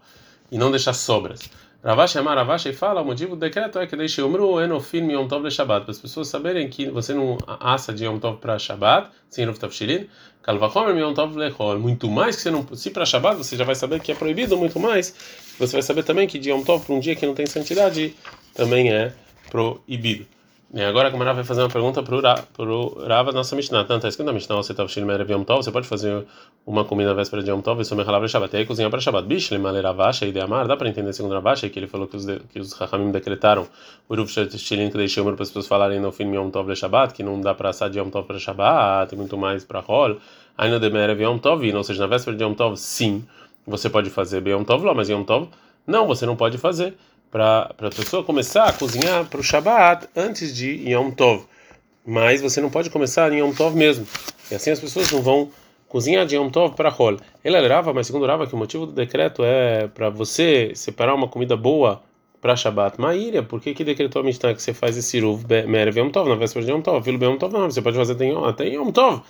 E 0.51 0.57
não 0.57 0.69
deixar 0.69 0.93
sobras. 0.93 1.39
Ravashi 1.87 2.17
Amar 2.17 2.35
Ravashi 2.35 2.73
fala, 2.73 3.01
o 3.01 3.05
motivo 3.05 3.37
do 3.37 3.39
decreto 3.39 3.79
é 3.79 3.87
que 3.87 3.95
deixe 3.95 4.21
Umru 4.21 4.59
Enofim 4.59 5.09
Yom 5.09 5.25
Tov 5.25 5.47
de 5.47 5.55
Shabbat, 5.55 5.85
para 5.85 5.91
as 5.91 5.97
pessoas 5.97 6.27
saberem 6.27 6.67
que 6.67 6.89
você 6.89 7.13
não 7.13 7.37
assa 7.47 7.93
de 7.93 8.03
Yom 8.03 8.19
Tov 8.19 8.39
para 8.39 8.59
Shabbat, 8.59 9.09
sem 9.29 9.45
Ruv 9.45 9.57
Tavshilin, 9.57 10.05
Kalvachomer 10.41 10.97
Yom 10.97 11.13
Tov 11.13 11.37
Lechol, 11.37 11.79
muito 11.79 12.09
mais 12.09 12.35
que 12.35 12.41
você 12.41 12.51
não, 12.51 12.67
se 12.75 12.89
para 12.89 13.05
Shabbat 13.05 13.37
você 13.37 13.55
já 13.55 13.63
vai 13.63 13.73
saber 13.73 14.01
que 14.01 14.11
é 14.11 14.15
proibido, 14.15 14.57
muito 14.57 14.77
mais, 14.81 15.15
você 15.57 15.71
vai 15.71 15.81
saber 15.81 16.03
também 16.03 16.27
que 16.27 16.37
de 16.37 16.49
Yom 16.49 16.61
Tov 16.61 16.85
para 16.85 16.93
um 16.93 16.99
dia 16.99 17.15
que 17.15 17.25
não 17.25 17.33
tem 17.33 17.45
santidade 17.45 18.13
também 18.53 18.91
é 18.91 19.13
proibido. 19.49 20.27
E 20.73 20.81
agora 20.81 21.07
a 21.07 21.09
Gamara 21.11 21.33
vai 21.33 21.45
fazer 21.45 21.61
uma 21.61 21.69
pergunta 21.69 22.03
para 22.03 22.65
o 22.65 23.07
Rava 23.07 23.31
nossa 23.31 23.55
Mishnah. 23.55 23.85
Tanto 23.85 23.99
está 23.99 24.09
escrito 24.09 24.27
na 24.27 24.33
Mishnah, 24.33 24.57
você 24.57 24.73
está 24.73 24.85
Shilmer 24.85 25.25
Yom 25.31 25.45
Tov, 25.45 25.63
você 25.63 25.71
pode 25.71 25.87
fazer 25.87 26.25
uma 26.65 26.83
comida 26.83 27.13
véspera 27.13 27.41
de 27.41 27.49
Yom 27.49 27.61
Tov, 27.61 27.81
isso 27.81 27.93
é 27.93 27.97
Mechalavra 27.97 28.27
Shabbat, 28.27 28.53
e 28.53 28.59
aí 28.59 28.65
cozinhar 28.65 28.89
para 28.91 28.99
Shabbat. 28.99 29.25
Bishlim 29.25 29.63
Ravacha 29.81 30.25
e 30.25 30.31
Deamar, 30.33 30.67
dá 30.67 30.75
para 30.75 30.89
entender 30.89 31.13
segundo 31.13 31.33
Ravacha, 31.33 31.69
que 31.69 31.79
ele 31.79 31.87
falou 31.87 32.05
que 32.05 32.17
os, 32.17 32.25
que 32.51 32.59
os 32.59 32.73
Hachamim 32.73 33.11
decretaram 33.11 33.65
o 34.09 34.15
Ruv 34.15 34.27
Shilin 34.27 34.89
que 34.89 34.97
deixou 34.97 35.23
para 35.23 35.41
as 35.41 35.47
pessoas 35.47 35.67
falarem 35.67 36.01
no 36.01 36.11
fim 36.11 36.29
Yom 36.35 36.49
Tov 36.49 36.67
le 36.67 36.75
Shabbat, 36.75 37.13
que 37.13 37.23
não 37.23 37.39
dá 37.39 37.53
para 37.53 37.69
assar 37.69 37.89
de 37.89 37.97
Yom 37.97 38.09
Tov 38.09 38.27
para 38.27 38.37
Shabbat, 38.37 39.09
tem 39.09 39.17
muito 39.17 39.37
mais 39.37 39.63
para 39.63 39.81
Hol. 39.87 40.17
Aí 40.57 40.69
no 40.69 40.81
Demer 40.81 41.17
Yom 41.21 41.37
Tov, 41.37 41.65
ou 41.73 41.83
seja, 41.85 42.01
na 42.01 42.07
véspera 42.07 42.35
de 42.35 42.43
Yom 42.43 42.53
Tov, 42.53 42.75
sim, 42.75 43.25
você 43.65 43.89
pode 43.89 44.09
fazer 44.09 44.45
Yom 44.45 44.65
Tov 44.65 44.85
lá, 44.85 44.93
mas 44.93 45.07
Yom 45.07 45.23
Tov, 45.23 45.47
não, 45.87 46.05
você 46.05 46.25
não 46.25 46.35
pode 46.35 46.57
fazer 46.57 46.93
para 47.31 47.71
a 47.77 47.89
pessoa 47.89 48.23
começar 48.23 48.65
a 48.65 48.73
cozinhar 48.73 49.25
para 49.25 49.39
o 49.39 49.43
Shabat 49.43 50.07
antes 50.15 50.55
de 50.55 50.89
Yom 50.89 51.11
Tov. 51.11 51.45
Mas 52.05 52.41
você 52.41 52.61
não 52.61 52.69
pode 52.69 52.89
começar 52.89 53.31
em 53.31 53.39
Yom 53.39 53.51
Tov 53.53 53.75
mesmo. 53.75 54.07
E 54.49 54.55
assim 54.55 54.71
as 54.71 54.79
pessoas 54.79 55.11
não 55.11 55.21
vão 55.21 55.51
cozinhar 55.87 56.25
de 56.25 56.35
Yom 56.35 56.49
Tov 56.49 56.75
para 56.75 56.93
Hol. 56.93 57.17
Ele 57.43 57.67
Rava, 57.67 57.93
mas 57.93 58.07
segundo 58.07 58.25
Rava, 58.25 58.47
que 58.47 58.55
o 58.55 58.57
motivo 58.57 58.85
do 58.85 58.91
decreto 58.91 59.43
é 59.43 59.87
para 59.87 60.09
você 60.09 60.71
separar 60.75 61.15
uma 61.15 61.27
comida 61.27 61.55
boa 61.55 62.01
para 62.39 62.55
Shabbat 62.55 62.99
Maíria, 63.01 63.41
por 63.41 63.59
que 63.59 63.73
que 63.73 63.83
decretou 63.83 64.21
a 64.21 64.25
Mishnah 64.25 64.53
que 64.53 64.61
você 64.61 64.73
faz 64.73 64.95
esse 64.95 65.19
Ruv 65.19 65.43
Merev 65.67 65.97
Yom 65.97 66.09
Tov, 66.09 66.29
na 66.29 66.35
véspera 66.35 66.65
de 66.65 66.71
Yom 66.71 66.81
Tov? 66.81 67.03
Filo 67.03 67.23
Yom 67.23 67.37
Tov, 67.37 67.53
não, 67.53 67.69
você 67.69 67.81
pode 67.81 67.97
fazer 67.97 68.13
até, 68.13 68.67
Yom 68.69 68.91
Tov. 68.91 69.21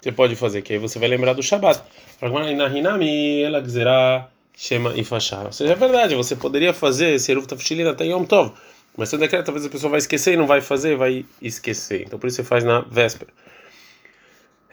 Você 0.00 0.12
pode 0.12 0.36
fazer, 0.36 0.62
que 0.62 0.74
aí 0.74 0.78
você 0.78 0.98
vai 0.98 1.08
lembrar 1.08 1.32
do 1.32 1.42
Shabbat. 1.42 1.82
ela 2.20 3.60
dizerá 3.60 4.28
Shema 4.58 4.92
e 4.96 5.04
Fashar. 5.04 5.46
Ou 5.46 5.52
seja, 5.52 5.72
é 5.72 5.76
verdade, 5.76 6.16
você 6.16 6.34
poderia 6.34 6.74
fazer 6.74 7.10
esse 7.10 7.32
Ruv 7.32 7.46
Tafshilin 7.46 7.86
até 7.86 8.04
Yom 8.06 8.24
Tov, 8.24 8.52
mas 8.96 9.08
se 9.08 9.14
eu 9.14 9.20
decreto, 9.20 9.44
talvez 9.46 9.64
a 9.64 9.70
pessoa 9.70 9.88
vai 9.88 9.98
esquecer 9.98 10.34
e 10.34 10.36
não 10.36 10.48
vai 10.48 10.60
fazer, 10.60 10.96
vai 10.96 11.24
esquecer. 11.40 12.02
Então 12.04 12.18
por 12.18 12.26
isso 12.26 12.38
você 12.38 12.42
faz 12.44 12.64
na 12.64 12.80
véspera. 12.80 13.30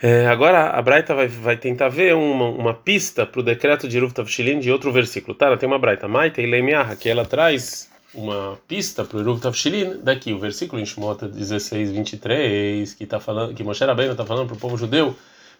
É, 0.01 0.25
agora 0.25 0.72
a 0.72 0.82
Braita 0.82 1.13
vai, 1.13 1.27
vai 1.27 1.56
tentar 1.56 1.89
ver 1.89 2.15
uma, 2.15 2.50
uma 2.50 2.74
pista 2.74 3.27
para 3.27 3.39
o 3.39 3.44
decreto 3.44 3.88
de 3.88 4.00
Ruv 4.00 4.12
Tavshilin 4.12 4.60
de 4.60 4.72
outro 4.72 4.92
versículo. 4.92 5.36
Tá, 5.36 5.46
ela 5.46 5.58
tem 5.58 5.70
uma 5.70 5.77
Braita, 5.77 6.08
Maita 6.08 6.42
e 6.42 6.48
Leimiaha, 6.48 6.96
que 6.96 7.08
ela 7.08 7.24
traz 7.24 7.92
uma 8.12 8.58
pista 8.68 9.06
para 9.06 9.20
o 9.20 9.24
Ruv 9.24 9.39
Tavshilin 9.39 10.00
daqui, 10.01 10.34
o 10.34 10.39
versículo 10.39 10.82
em 10.82 10.86
Shmota 10.86 11.27
16, 11.27 11.92
23, 11.92 12.92
que 12.96 13.06
tá 13.06 13.20
falando, 13.20 13.54
que 13.54 13.63
Moshe 13.63 13.86
Rabbeinu 13.86 14.13
está 14.13 14.25
falando 14.25 14.48
para 14.48 14.56
o 14.56 14.60
povo 14.60 14.75
judeu 14.77 15.15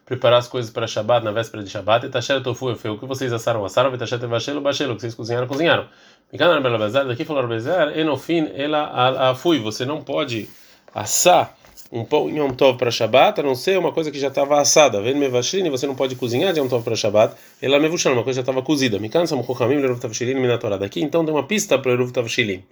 preparar 0.06 0.40
as 0.40 0.48
coisas 0.48 0.72
para 0.72 0.86
Shabbat 0.86 1.26
na 1.26 1.32
véspera 1.32 1.64
de 1.64 1.70
Shabbat. 1.70 2.06
E 2.06 2.10
Tasher 2.10 2.42
Tofu, 2.42 2.76
foi 2.76 2.92
o 2.92 2.98
que 2.98 3.06
vocês 3.06 3.34
assaram, 3.34 3.66
assaram, 3.66 3.94
e 3.94 3.98
Tasher 3.98 4.20
Tevashelo, 4.20 4.62
Bashelo, 4.62 4.96
que 4.96 5.02
vocês 5.02 5.16
cozinharam, 5.16 5.48
cozinharam. 5.48 5.88
Mikana 6.32 6.54
Rabbeinu 6.54 7.08
daqui 7.08 7.26
falou 7.26 7.42
Rabbeinu, 7.42 7.92
Enofin, 7.96 8.52
ela 8.56 9.30
afui, 9.30 9.60
você 9.60 9.86
não 9.86 10.02
pode 10.02 10.48
assar 10.94 11.56
um 11.92 12.04
pão 12.04 12.30
em 12.30 12.38
Yom 12.38 12.52
Tov 12.52 12.78
para 12.78 12.92
Shabbat, 12.92 13.40
a 13.40 13.44
não 13.44 13.56
ser 13.56 13.78
uma 13.78 13.92
coisa 13.92 14.12
que 14.12 14.20
já 14.20 14.28
estava 14.28 14.60
assada. 14.60 15.02
Vendo 15.02 15.18
mevashrin, 15.18 15.70
você 15.70 15.88
não 15.88 15.96
pode 15.96 16.16
cozinhar 16.16 16.54
de 16.54 16.60
Yom 16.60 16.68
Tov 16.68 16.84
para 16.84 16.96
Shabbat. 16.96 17.36
Ela 17.62 17.80
mevushan, 17.80 18.12
uma 18.12 18.24
coisa 18.24 18.38
já 18.38 18.42
estava 18.42 18.62
cozida. 18.62 19.00
Me 19.00 19.10
cansa, 19.10 19.36
muchochamim, 19.36 19.76
leruv 19.76 20.00
tavshilin, 20.00 20.36
minatorá. 20.36 20.78
Daqui 20.78 21.02
então 21.02 21.24
tem 21.24 21.34
uma 21.34 21.44
pista 21.44 21.78
para 21.80 21.92
leruv 21.92 22.12
tavshilin. 22.12 22.64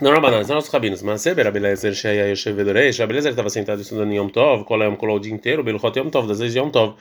Não 0.00 0.12
era 0.12 0.20
banana, 0.20 0.44
não 0.46 0.58
os 0.58 0.68
rabinos. 0.68 1.02
Mas 1.02 1.22
se 1.22 1.34
Berabilezer 1.34 1.92
Sheia 1.92 2.28
Yoshev 2.28 2.56
Vedorei, 2.56 2.92
Berabilezer 2.92 3.30
estava 3.30 3.50
sentado 3.50 3.80
estudando 3.82 4.12
em 4.12 4.16
Yom 4.16 4.28
Tov, 4.28 4.64
Kolayom 4.64 4.94
Kolou 4.94 5.16
o 5.16 5.20
dia 5.20 5.32
inteiro, 5.32 5.64
Beluchot 5.64 5.98
Yom 5.98 6.08
Tov, 6.08 6.28
das 6.28 6.38
vezes 6.38 6.54
Yom 6.54 6.70
Tov. 6.70 6.94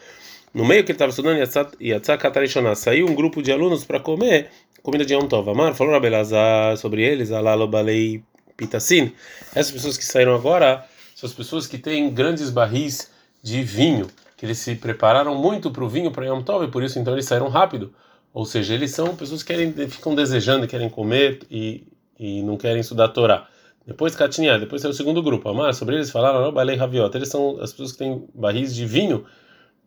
No 0.54 0.66
meio 0.66 0.84
que 0.84 0.92
ele 0.92 0.96
estava 0.96 1.12
estudando, 1.12 1.38
Yatzak 1.38 2.22
Katarishonah, 2.22 2.74
saiu 2.74 3.08
um 3.08 3.14
grupo 3.14 3.44
de 3.44 3.52
alunos 3.52 3.84
para 3.84 4.00
comer 4.00 4.50
comida 4.82 5.06
de 5.06 5.14
Yom 5.14 5.28
Tov. 5.28 5.50
Amar 5.50 5.76
falou 5.76 5.94
Rabelazar 5.94 6.78
sobre 6.78 7.04
eles, 7.04 7.32
Alalo 7.32 7.68
Balei 7.68 8.24
Pitassin. 8.56 9.12
Essas 9.54 9.72
pessoas 9.72 9.98
que 9.98 10.06
saíram 10.06 10.34
agora 10.34 10.86
são 11.14 11.28
as 11.28 11.36
pessoas 11.36 11.68
que 11.68 11.78
têm 11.78 12.10
grandes 12.10 12.50
barris 12.50 13.12
de 13.44 13.62
vinho, 13.62 14.08
que 14.36 14.46
eles 14.46 14.58
se 14.58 14.76
prepararam 14.76 15.36
muito 15.36 15.70
para 15.70 15.84
o 15.84 15.90
vinho 15.90 16.10
para 16.10 16.26
Yom 16.26 16.42
Tov, 16.42 16.66
e 16.66 16.72
por 16.72 16.82
isso 16.82 16.98
então 16.98 17.14
eles 17.14 17.26
saíram 17.26 17.50
rápido. 17.50 17.94
Ou 18.34 18.46
seja, 18.46 18.74
eles 18.74 18.92
são 18.92 19.16
pessoas 19.16 19.44
que 19.44 19.54
querem, 19.54 19.74
ficam 19.90 20.16
desejando, 20.16 20.68
querem 20.68 20.90
comer 20.90 21.40
e, 21.52 21.84
e 22.20 22.42
não 22.44 22.58
querem 22.58 22.82
estudar 22.82 23.06
a 23.06 23.10
Torá. 23.10 23.48
Depois 23.86 24.16
Katinha, 24.16 24.60
depois 24.60 24.84
é 24.84 24.90
o 24.90 24.94
segundo 24.94 25.22
grupo. 25.24 25.48
Amar, 25.48 25.74
sobre 25.74 25.96
eles 25.96 26.12
falaram, 26.12 26.42
não, 26.42 26.52
Balei 26.52 26.76
Raviot. 26.76 27.16
Eles 27.16 27.30
são 27.30 27.58
as 27.62 27.72
pessoas 27.72 27.94
que 27.94 28.00
têm 28.00 28.28
barris 28.34 28.76
de 28.76 28.86
vinho 28.86 29.26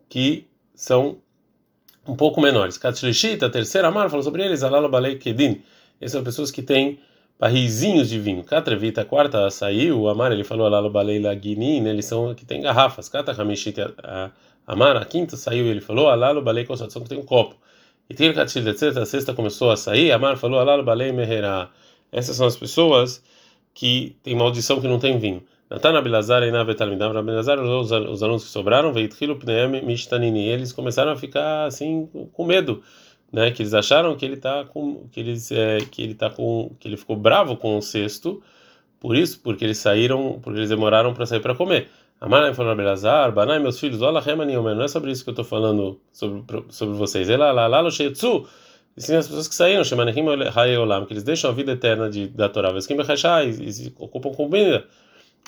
que 0.09 0.47
são 0.75 1.19
um 2.09 2.17
pouco 2.17 2.41
menores. 2.41 2.79
Katlishita, 2.79 3.47
a 3.47 3.51
terceira 3.51 3.89
Amar, 3.89 4.09
falou 4.09 4.23
sobre 4.23 4.43
eles, 4.45 4.63
Alala 4.63 4.89
Balei 4.89 5.17
Kedin. 5.17 5.61
Essas 6.01 6.13
são 6.13 6.25
pessoas 6.25 6.51
que 6.51 6.63
têm 6.63 6.99
barrizinhos 7.39 8.09
de 8.09 8.19
vinho. 8.19 8.45
Catrevita, 8.45 9.01
a 9.01 9.05
quarta 9.05 9.51
saiu, 9.51 10.01
o 10.01 10.09
Amar, 10.09 10.31
ele 10.31 10.45
falou 10.45 10.69
lá 10.69 10.83
no 10.83 10.91
Baleila 10.91 11.35
Guinin, 11.35 11.87
eles 11.87 12.05
são 12.05 12.35
que 12.35 12.45
tem 12.45 12.61
garrafas. 12.61 13.09
Cata 13.09 13.33
Hamishit, 13.33 13.81
a 13.81 14.31
Amar, 14.67 14.97
a 14.97 15.05
quinta 15.07 15.37
saiu, 15.37 15.67
ele 15.67 15.81
falou, 15.81 16.15
no 16.35 16.43
Balei 16.43 16.65
Kosatson, 16.65 17.01
que 17.01 17.09
tem 17.09 17.19
um 17.19 17.23
copo. 17.23 17.57
E 18.09 18.15
Tir 18.15 18.35
Katil, 18.35 18.63
a 18.69 19.07
sexta 19.07 19.33
começou 19.33 19.71
a 19.71 19.77
sair, 19.77 20.13
Amar 20.13 20.37
falou, 20.37 20.65
no 20.65 20.83
Balei 20.83 21.13
Meherá. 21.13 21.71
Essas 22.13 22.37
são 22.37 22.47
as 22.47 22.57
pessoas 22.57 23.23
que 23.75 24.17
têm 24.23 24.35
maldição 24.35 24.81
que 24.81 24.89
não 24.89 24.99
tem 24.99 25.19
vinho. 25.19 25.43
Natana 25.69 26.03
Bilazar 26.03 26.43
e 26.43 26.51
Navetalmidam, 26.51 27.13
Rabelazar, 27.13 27.61
os 27.61 28.23
alunos 28.23 28.45
que 28.45 28.51
sobraram, 28.51 28.93
veio 28.93 29.09
Tchilo 29.09 29.37
Pneem 29.37 29.85
Mishtanini, 29.85 30.49
eles 30.49 30.73
começaram 30.73 31.13
a 31.13 31.17
ficar 31.17 31.67
assim 31.67 32.09
com 32.33 32.45
medo 32.45 32.83
né? 33.33 33.51
Que 33.51 33.63
eles 33.63 33.75
acharam 33.75 34.17
que 34.17 34.25
ele 34.25 34.37
tá 34.37 34.65
com 34.65 35.09
que 35.11 35.21
eles 35.21 35.51
é, 35.53 35.79
que 35.79 36.03
ele 36.03 36.15
tá 36.15 36.31
com 36.31 36.75
que 36.79 36.89
ele 36.89 36.97
ficou 36.97 37.17
bravo 37.17 37.57
com 37.57 37.77
o 37.79 37.83
cesto, 37.83 38.43
por 38.99 39.17
isso, 39.17 39.41
porque 39.41 39.65
eles 39.65 39.79
saíram, 39.79 40.39
porque 40.43 40.59
eles 40.59 40.69
demoraram 40.69 41.15
para 41.15 41.27
sair 41.27 41.41
para 41.41 41.55
comer. 41.55 41.89
Amanai 42.21 42.53
falou 42.55 42.77
Belazar, 42.77 43.33
Banai, 43.33 43.59
meus 43.59 43.81
filhos, 43.81 44.03
olha 44.03 44.21
Remani, 44.21 44.55
não 44.55 44.83
é 44.83 44.89
sobre 44.89 45.11
isso 45.11 45.25
que 45.25 45.31
eu 45.31 45.33
estou 45.33 45.45
falando 45.45 46.01
sobre 46.13 46.45
sobre 46.71 46.97
vocês. 46.97 47.31
Ela 47.31 47.53
lá 47.53 47.67
lá 47.67 47.81
lo 47.81 47.91
Sim, 48.97 49.17
as 49.17 49.27
pessoas 49.27 49.49
que 49.49 49.55
saíram, 49.55 49.85
Shemanehim 49.85 50.25
Hayolam, 50.55 51.07
que 51.07 51.13
eles 51.13 51.23
deixam 51.23 51.51
a 51.51 51.55
vida 51.55 51.73
eterna 51.73 52.11
de, 52.11 52.27
da 52.29 52.49
Torá, 52.49 52.73
Veskim 52.73 52.97
Bechashá, 52.97 53.45
e, 53.45 53.73
se 53.73 53.95
ocupam 53.99 54.31
com 54.31 54.49
comida. 54.49 54.85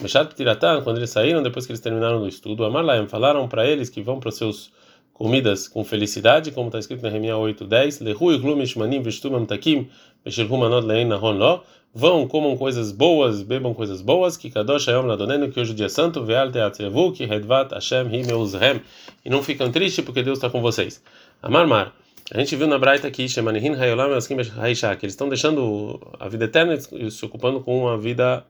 Meshat 0.00 0.34
Tiratan, 0.34 0.80
quando 0.82 0.96
eles 0.96 1.10
saíram, 1.10 1.42
depois 1.42 1.66
que 1.66 1.72
eles 1.72 1.80
terminaram 1.80 2.22
o 2.22 2.28
estudo, 2.28 2.64
Amarlaim, 2.64 3.06
falaram 3.08 3.46
para 3.46 3.66
eles 3.66 3.90
que 3.90 4.00
vão 4.00 4.18
para 4.18 4.30
os 4.30 4.36
seus 4.36 4.70
comidas 5.12 5.68
com 5.68 5.84
felicidade, 5.84 6.50
como 6.50 6.68
está 6.68 6.78
escrito 6.78 7.02
na 7.02 7.10
Remia 7.10 7.36
8:10, 7.36 8.02
Lehui 8.02 8.38
glumish 8.38 8.76
manim 8.76 9.02
veshtumam 9.02 9.44
takim 9.44 9.88
beshirhu 10.24 10.56
manod 10.56 10.86
lein 10.86 11.06
nahon 11.06 11.32
lo, 11.32 11.62
vão, 11.94 12.26
comam 12.26 12.56
coisas 12.56 12.90
boas, 12.90 13.42
bebam 13.42 13.74
coisas 13.74 14.00
boas, 14.00 14.36
que 14.36 14.50
kadosh 14.50 14.88
hayom 14.88 15.06
ladonenu, 15.06 15.50
que 15.50 15.60
hoje 15.60 15.72
o 15.72 15.74
dia 15.74 15.86
é 15.86 15.88
santo, 15.88 16.24
ve'al 16.24 16.50
teatzevu, 16.50 17.12
que 17.12 17.26
redvat 17.26 17.72
Hashem 17.72 18.08
hi 18.08 18.24
meuzhem, 18.26 18.80
e 19.24 19.28
não 19.28 19.42
ficam 19.42 19.70
tristes 19.70 20.04
porque 20.04 20.22
Deus 20.22 20.38
está 20.38 20.48
com 20.48 20.62
vocês. 20.62 21.02
Amar 21.42 21.66
mar, 21.66 21.94
a 22.34 22.38
gente 22.38 22.56
viu 22.56 22.66
na 22.66 22.78
Braita 22.78 23.06
aqui, 23.06 23.28
Shemanihin 23.28 23.74
hayolam 23.74 24.10
haisha, 24.58 24.96
que 24.96 25.04
eles 25.04 25.12
estão 25.12 25.28
deixando 25.28 26.00
a 26.18 26.28
vida 26.28 26.46
eterna 26.46 26.78
e 26.92 27.10
se 27.10 27.24
ocupando 27.26 27.60
com 27.60 27.86
a 27.88 27.98
vida 27.98 28.44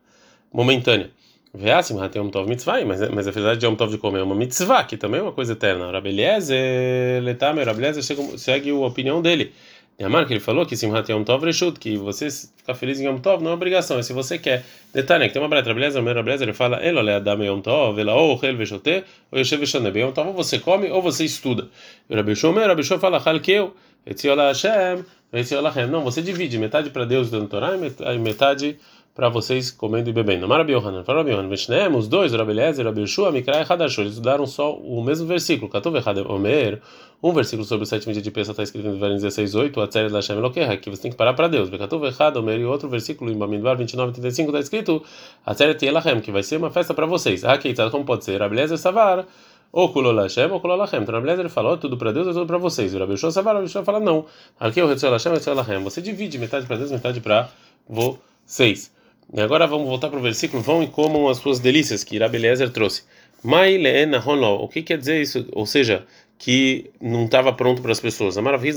momentânea. 0.52 1.10
Veasim 1.52 2.00
Hatem 2.00 2.30
Tov 2.30 2.48
Mitzvah, 2.48 2.84
mas, 2.84 3.10
mas 3.10 3.26
a 3.26 3.30
verdade 3.32 3.58
de 3.58 3.66
Yom 3.66 3.74
Tov 3.74 3.90
de 3.90 3.98
comer 3.98 4.20
é 4.20 4.22
uma 4.22 4.36
mitzvah, 4.36 4.84
que 4.84 4.96
também 4.96 5.20
é 5.20 5.22
uma 5.22 5.32
coisa 5.32 5.52
eterna. 5.52 5.90
Rabeliezer, 5.90 7.22
Letamer, 7.22 7.66
Rabeliezer 7.66 8.02
segue 8.38 8.70
a 8.70 8.74
opinião 8.74 9.20
dele. 9.20 9.52
Yamar, 10.02 10.26
que 10.26 10.32
ele 10.32 10.40
falou 10.40 10.66
que 10.66 10.76
Simhat 10.76 11.08
Yom 11.12 11.22
Tov 11.22 11.44
Reshut, 11.44 11.78
que 11.78 11.96
você 11.96 12.28
ficar 12.28 12.74
feliz 12.74 12.98
em 13.00 13.06
Yom 13.06 13.18
Tov 13.18 13.40
não 13.40 13.52
é 13.52 13.54
obrigação, 13.54 14.00
é 14.00 14.02
se 14.02 14.12
você 14.12 14.36
quer. 14.36 14.64
Detalhe, 14.92 15.28
que 15.28 15.32
tem 15.32 15.40
uma 15.40 15.48
breta, 15.48 15.68
Rabeliezer, 15.68 16.00
o 16.00 16.04
meu 16.04 16.12
Rabeliezer, 16.12 16.48
ele 16.48 16.52
fala, 16.52 16.78
Elo 16.78 17.00
le 17.02 17.12
Adam 17.12 17.44
Yom 17.44 17.60
Tov, 17.60 18.00
ela 18.00 18.12
ou 18.14 18.34
Rel 18.34 18.56
Veshote, 18.56 19.04
ou 19.30 19.38
Yoshev 19.38 19.60
Veshoneb. 19.60 19.96
Yom 19.96 20.10
Tov 20.10 20.28
ou 20.28 20.34
você 20.34 20.58
come 20.58 20.90
ou 20.90 21.00
você 21.00 21.24
estuda. 21.24 21.68
E 22.10 22.12
o 22.12 22.16
Rabishon, 22.16 22.52
Rabishon 22.52 22.98
fala, 22.98 23.22
Halkeu, 23.24 23.76
Etziola 24.04 24.48
Hashem, 24.48 25.04
Etziola 25.32 25.70
Hashem. 25.70 25.88
Não, 25.88 26.02
você 26.02 26.20
divide, 26.20 26.58
metade 26.58 26.90
para 26.90 27.04
Deus 27.04 27.30
dando 27.30 27.46
Torá 27.46 27.76
e 27.76 28.18
metade 28.18 28.76
para 29.14 29.28
vocês 29.28 29.70
comendo 29.70 30.08
e 30.08 30.12
bebendo. 30.12 30.46
Amar 30.46 30.58
Rabi 30.58 30.72
Yohanan, 30.72 31.04
fala 31.04 31.18
Rabi 31.18 31.32
Yohanan, 31.32 31.48
Veshneem, 31.48 31.94
os 31.94 32.08
dois, 32.08 32.32
Rabi 32.32 32.52
Eliezer 32.52 32.86
Rabi 32.86 33.04
Mikra 33.32 33.60
e 33.60 33.72
Hadashu, 33.72 34.00
eles 34.00 34.12
estudaram 34.12 34.46
só 34.46 34.74
o 34.74 35.02
mesmo 35.04 35.26
versículo, 35.26 35.70
Katuv 35.70 35.96
Omer, 36.28 36.80
um 37.22 37.32
versículo 37.32 37.66
sobre 37.66 37.84
o 37.84 37.86
sétimo 37.86 38.12
dia 38.12 38.22
de 38.22 38.30
Pesach 38.30 38.52
está 38.52 38.62
escrito 38.62 38.88
em 38.88 38.92
Devarim 38.92 39.16
16:8, 39.16 39.82
a 39.82 39.86
Tzeret 39.86 40.12
Lashem 40.12 40.36
Elokeha, 40.38 40.76
que 40.78 40.90
você 40.90 41.02
tem 41.02 41.10
que 41.10 41.16
parar 41.16 41.34
para 41.34 41.46
Deus. 41.46 41.68
Katuv 41.68 42.06
Echad 42.06 42.36
Omer, 42.36 42.58
e 42.58 42.64
outro 42.64 42.88
versículo 42.88 43.30
em 43.30 43.36
Bamidbar 43.36 43.76
29:35 43.76 44.46
está 44.46 44.58
escrito, 44.58 45.02
a 45.44 45.54
Tzeret 45.54 45.84
Elachem, 45.84 46.20
que 46.20 46.32
vai 46.32 46.42
ser 46.42 46.56
uma 46.56 46.70
festa 46.70 46.94
para 46.94 47.04
vocês. 47.04 47.44
Ah, 47.44 47.58
que 47.58 47.74
como 47.90 48.04
pode 48.04 48.24
ser? 48.24 48.40
Rabi 48.40 48.56
Eliezer 48.56 48.78
Savar, 48.78 49.26
ou 49.70 49.92
Kulol 49.92 50.16
Hashem, 50.16 50.50
ou 50.50 50.58
Kulol 50.58 50.78
Lachem. 50.78 51.02
Então, 51.02 51.14
Rabi 51.14 51.48
falou, 51.50 51.76
tudo 51.76 51.98
para 51.98 52.12
Deus 52.12 52.28
é 52.28 52.32
tudo 52.32 52.46
para 52.46 52.58
vocês. 52.58 52.94
E 52.94 52.98
Rabi 52.98 53.12
Yeshua 53.12 53.30
Savar, 53.30 53.56
Rabi 53.56 53.68
fala, 53.68 54.00
não. 54.00 54.24
Aqui 54.58 54.80
o 54.80 54.86
Retzel 54.86 55.12
Hashem, 55.12 55.32
Lachem. 55.54 55.84
Você 55.84 56.00
divide 56.00 56.38
metade 56.38 56.66
para 56.66 56.76
Deus, 56.76 56.90
metade 56.90 57.20
para 57.20 57.50
vocês. 57.86 58.90
E 59.32 59.40
agora 59.40 59.66
vamos 59.66 59.88
voltar 59.88 60.08
para 60.08 60.18
o 60.18 60.22
versículo: 60.22 60.62
vão 60.62 60.82
e 60.82 60.86
comam 60.86 61.28
as 61.28 61.38
suas 61.38 61.60
delícias, 61.60 62.04
que 62.04 62.18
Rabi 62.18 62.38
Eliezer 62.38 62.70
trouxe. 62.70 63.02
O 63.44 64.68
que 64.68 64.82
quer 64.82 64.98
dizer 64.98 65.20
isso? 65.20 65.46
Ou 65.52 65.66
seja, 65.66 66.04
que 66.38 66.90
não 67.00 67.24
estava 67.24 67.52
pronto 67.52 67.82
para 67.82 67.92
as 67.92 68.00
pessoas. 68.00 68.38
A 68.38 68.42
maravilha 68.42 68.72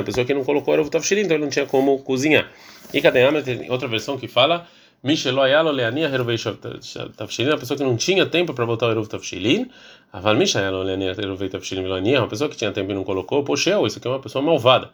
a 0.00 0.04
pessoa 0.04 0.24
que 0.24 0.34
não 0.34 0.44
colocou 0.44 0.74
era 0.74 0.82
o 0.82 0.88
tavshilin, 0.88 1.22
então 1.22 1.36
ele 1.36 1.44
não 1.44 1.50
tinha 1.50 1.66
como 1.66 1.98
cozinhar. 2.00 2.50
E 2.92 3.00
Kadeyama 3.00 3.42
tem 3.42 3.70
outra 3.70 3.88
versão 3.88 4.18
que 4.18 4.28
fala 4.28 4.66
a 5.02 7.56
pessoa 7.56 7.76
que 7.76 7.82
não 7.82 7.96
tinha 7.96 8.26
tempo 8.26 8.52
para 8.52 8.66
botar 8.66 8.86
o 8.86 8.90
Eruv 8.90 9.08
Vilania, 11.82 12.20
uma 12.20 12.28
pessoa 12.28 12.50
que 12.50 12.56
tinha 12.56 12.70
tempo 12.70 12.90
e 12.90 12.94
não 12.94 13.02
colocou, 13.02 13.42
poxa, 13.42 13.70
isso 13.86 13.98
aqui 13.98 14.06
é 14.06 14.10
uma 14.10 14.20
pessoa 14.20 14.42
malvada. 14.42 14.90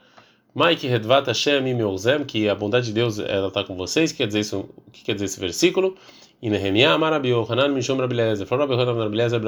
Mike 0.56 0.86
Redvat 0.86 1.26
Hashem 1.26 1.68
Imilzem, 1.68 2.24
que 2.24 2.48
a 2.48 2.54
bondade 2.54 2.86
de 2.86 2.92
Deus 2.94 3.18
ela 3.18 3.48
está 3.48 3.62
com 3.62 3.76
vocês, 3.76 4.10
que 4.10 4.16
quer 4.16 4.26
dizer 4.26 4.40
isso, 4.40 4.66
o 4.86 4.90
que 4.90 5.04
quer 5.04 5.12
dizer 5.12 5.26
esse 5.26 5.38
versículo? 5.38 5.94
E 6.40 6.48
Nehemiah 6.48 6.94
Amar 6.94 7.12
Rabi 7.12 7.28
Yohanan 7.28 7.68
Mishom 7.68 7.98
Rabi 7.98 8.14
Lezer, 8.14 8.46
falou 8.46 8.66
Rabi 8.66 8.80
Yohanan 8.80 9.04
Rabi 9.04 9.16
Lezer 9.18 9.42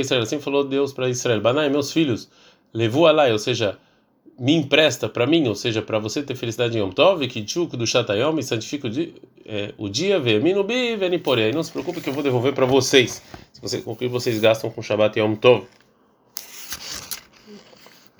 Israel, 0.00 0.22
assim 0.22 0.40
falou 0.40 0.64
Deus 0.64 0.92
para 0.92 1.08
Israel, 1.08 1.40
Banai, 1.40 1.68
meus 1.68 1.92
filhos, 1.92 2.28
levou 2.74 3.06
alai, 3.06 3.30
ou 3.30 3.38
seja, 3.38 3.78
me 4.36 4.52
empresta 4.52 5.08
para 5.08 5.28
mim, 5.28 5.46
ou 5.46 5.54
seja, 5.54 5.80
para 5.80 6.00
você 6.00 6.24
ter 6.24 6.34
felicidade 6.34 6.76
em 6.76 6.80
Yom 6.80 6.90
Tov, 6.90 7.24
que 7.28 7.40
tchuk 7.44 7.76
do 7.76 7.86
Shatayom, 7.86 8.36
e 8.36 8.42
santifica 8.42 8.88
o 8.88 8.90
dia, 8.90 9.12
é, 9.46 9.72
o 9.78 9.88
dia 9.88 10.18
veminu 10.18 10.64
bi 10.64 10.96
venipore, 10.96 11.42
aí 11.42 11.52
não 11.52 11.62
se 11.62 11.70
preocupe 11.70 12.00
que 12.00 12.08
eu 12.08 12.12
vou 12.12 12.24
devolver 12.24 12.52
para 12.52 12.66
vocês, 12.66 13.22
se 13.52 13.62
você, 13.62 13.80
o 13.86 13.94
que 13.94 14.08
vocês 14.08 14.40
gastam 14.40 14.70
com 14.70 14.82
Shabbat 14.82 15.16
e 15.16 15.22
Yom 15.22 15.36
Tov. 15.36 15.66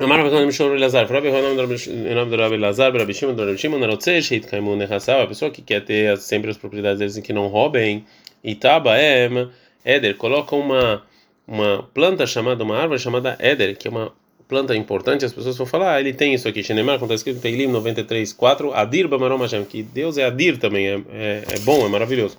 אמר 0.03 0.19
רבי 0.19 0.29
חנן 0.29 0.47
משום 0.47 0.74
אלעזר, 0.74 1.05
רבי 1.09 1.31
חנן 1.31 1.57
em 1.57 2.13
nome 2.13 2.29
do 2.29 2.35
Rabi 2.35 2.57
Lazar, 2.57 2.93
Rabi 2.93 3.13
Shimon, 3.13 3.35
Rabi 3.38 3.57
Shimon, 3.57 3.79
Narotze, 3.79 4.21
Sheit 4.21 4.45
Kaimu 4.47 4.75
Nechassav, 4.75 5.21
a 5.21 5.27
pessoa 5.27 5.50
que 5.50 5.62
quer 5.62 5.85
ter 5.85 6.17
sempre 6.17 6.51
as 6.51 6.57
propriedades 6.57 7.00
deles 7.00 7.15
em 7.17 7.21
que 7.21 7.31
não 7.31 7.47
roubem, 7.47 8.05
Itabaem, 8.43 9.50
Éder, 9.85 10.15
coloca 10.17 10.55
uma 10.55 11.01
uma 11.47 11.83
planta 11.93 12.25
chamada, 12.25 12.63
uma 12.63 12.77
árvore 12.77 13.00
chamada 13.00 13.35
Éder, 13.39 13.77
que 13.77 13.88
é 13.88 13.91
uma 13.91 14.12
planta 14.47 14.75
importante, 14.75 15.25
as 15.25 15.33
pessoas 15.33 15.57
vão 15.57 15.65
falar, 15.65 15.95
ah, 15.95 16.00
ele 16.00 16.13
tem 16.13 16.33
isso 16.33 16.47
aqui, 16.47 16.63
Shenemar, 16.63 17.00
como 17.00 17.12
está 17.12 17.15
escrito 17.15 17.38
em 17.38 17.41
Teilim 17.41 17.67
93, 17.67 18.33
4, 18.33 18.74
Adir 18.74 19.07
Bamarom 19.07 19.38
Hashem, 19.38 19.63
que 19.65 19.81
Deus 19.81 20.17
é 20.17 20.25
Adir 20.25 20.57
também, 20.57 20.88
é, 20.88 21.01
é, 21.12 21.43
é 21.55 21.59
bom, 21.59 21.85
é 21.85 21.89
maravilhoso. 21.89 22.38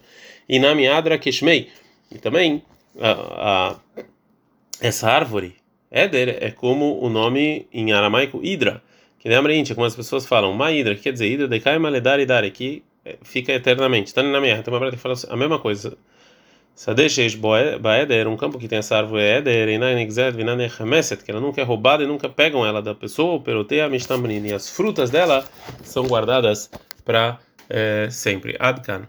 E 0.48 0.58
Nami 0.58 0.86
Adra 0.86 1.18
Keshmei, 1.18 1.68
e 2.12 2.18
também 2.18 2.62
a, 3.00 3.10
a, 3.10 3.76
essa 4.80 5.08
árvore, 5.10 5.56
Éder, 5.91 6.37
é 6.41 6.49
como 6.51 6.99
o 7.03 7.09
nome 7.09 7.67
em 7.71 7.91
aramaico 7.91 8.39
Hidra, 8.41 8.81
que 9.19 9.29
lembra 9.29 9.53
íntia, 9.53 9.75
como 9.75 9.85
as 9.85 9.95
pessoas 9.95 10.25
falam, 10.25 10.53
Ma 10.53 10.71
Hidra, 10.71 10.95
que 10.95 11.01
quer 11.01 11.11
dizer 11.11 11.27
Hidra, 11.27 11.47
Dekai 11.47 11.77
Maledar 11.77 12.19
Idare, 12.19 12.49
que 12.49 12.83
fica 13.21 13.51
eternamente. 13.51 14.07
Está 14.07 14.23
na 14.23 14.39
minha, 14.39 14.61
tem 14.63 14.73
uma 14.73 14.79
breta 14.79 14.95
que 14.95 15.01
fala 15.01 15.15
a 15.29 15.35
mesma 15.35 15.59
coisa. 15.59 15.97
Sadeshesh 16.73 17.35
Baeder, 17.35 18.27
um 18.27 18.37
campo 18.37 18.57
que 18.57 18.67
tem 18.67 18.79
essa 18.79 18.97
árvore 18.97 19.21
Eder, 19.21 19.67
que 21.23 21.31
ela 21.31 21.41
nunca 21.41 21.61
é 21.61 21.63
roubada 21.63 22.03
e 22.03 22.07
nunca 22.07 22.29
pegam 22.29 22.65
ela 22.65 22.81
da 22.81 22.95
pessoa, 22.95 23.39
peroteia 23.39 23.89
Mishtamrin, 23.89 24.45
e 24.47 24.53
as 24.53 24.69
frutas 24.69 25.09
dela 25.09 25.45
são 25.83 26.07
guardadas 26.07 26.71
para 27.03 27.39
é, 27.69 28.07
sempre. 28.09 28.55
Adkan. 28.59 29.07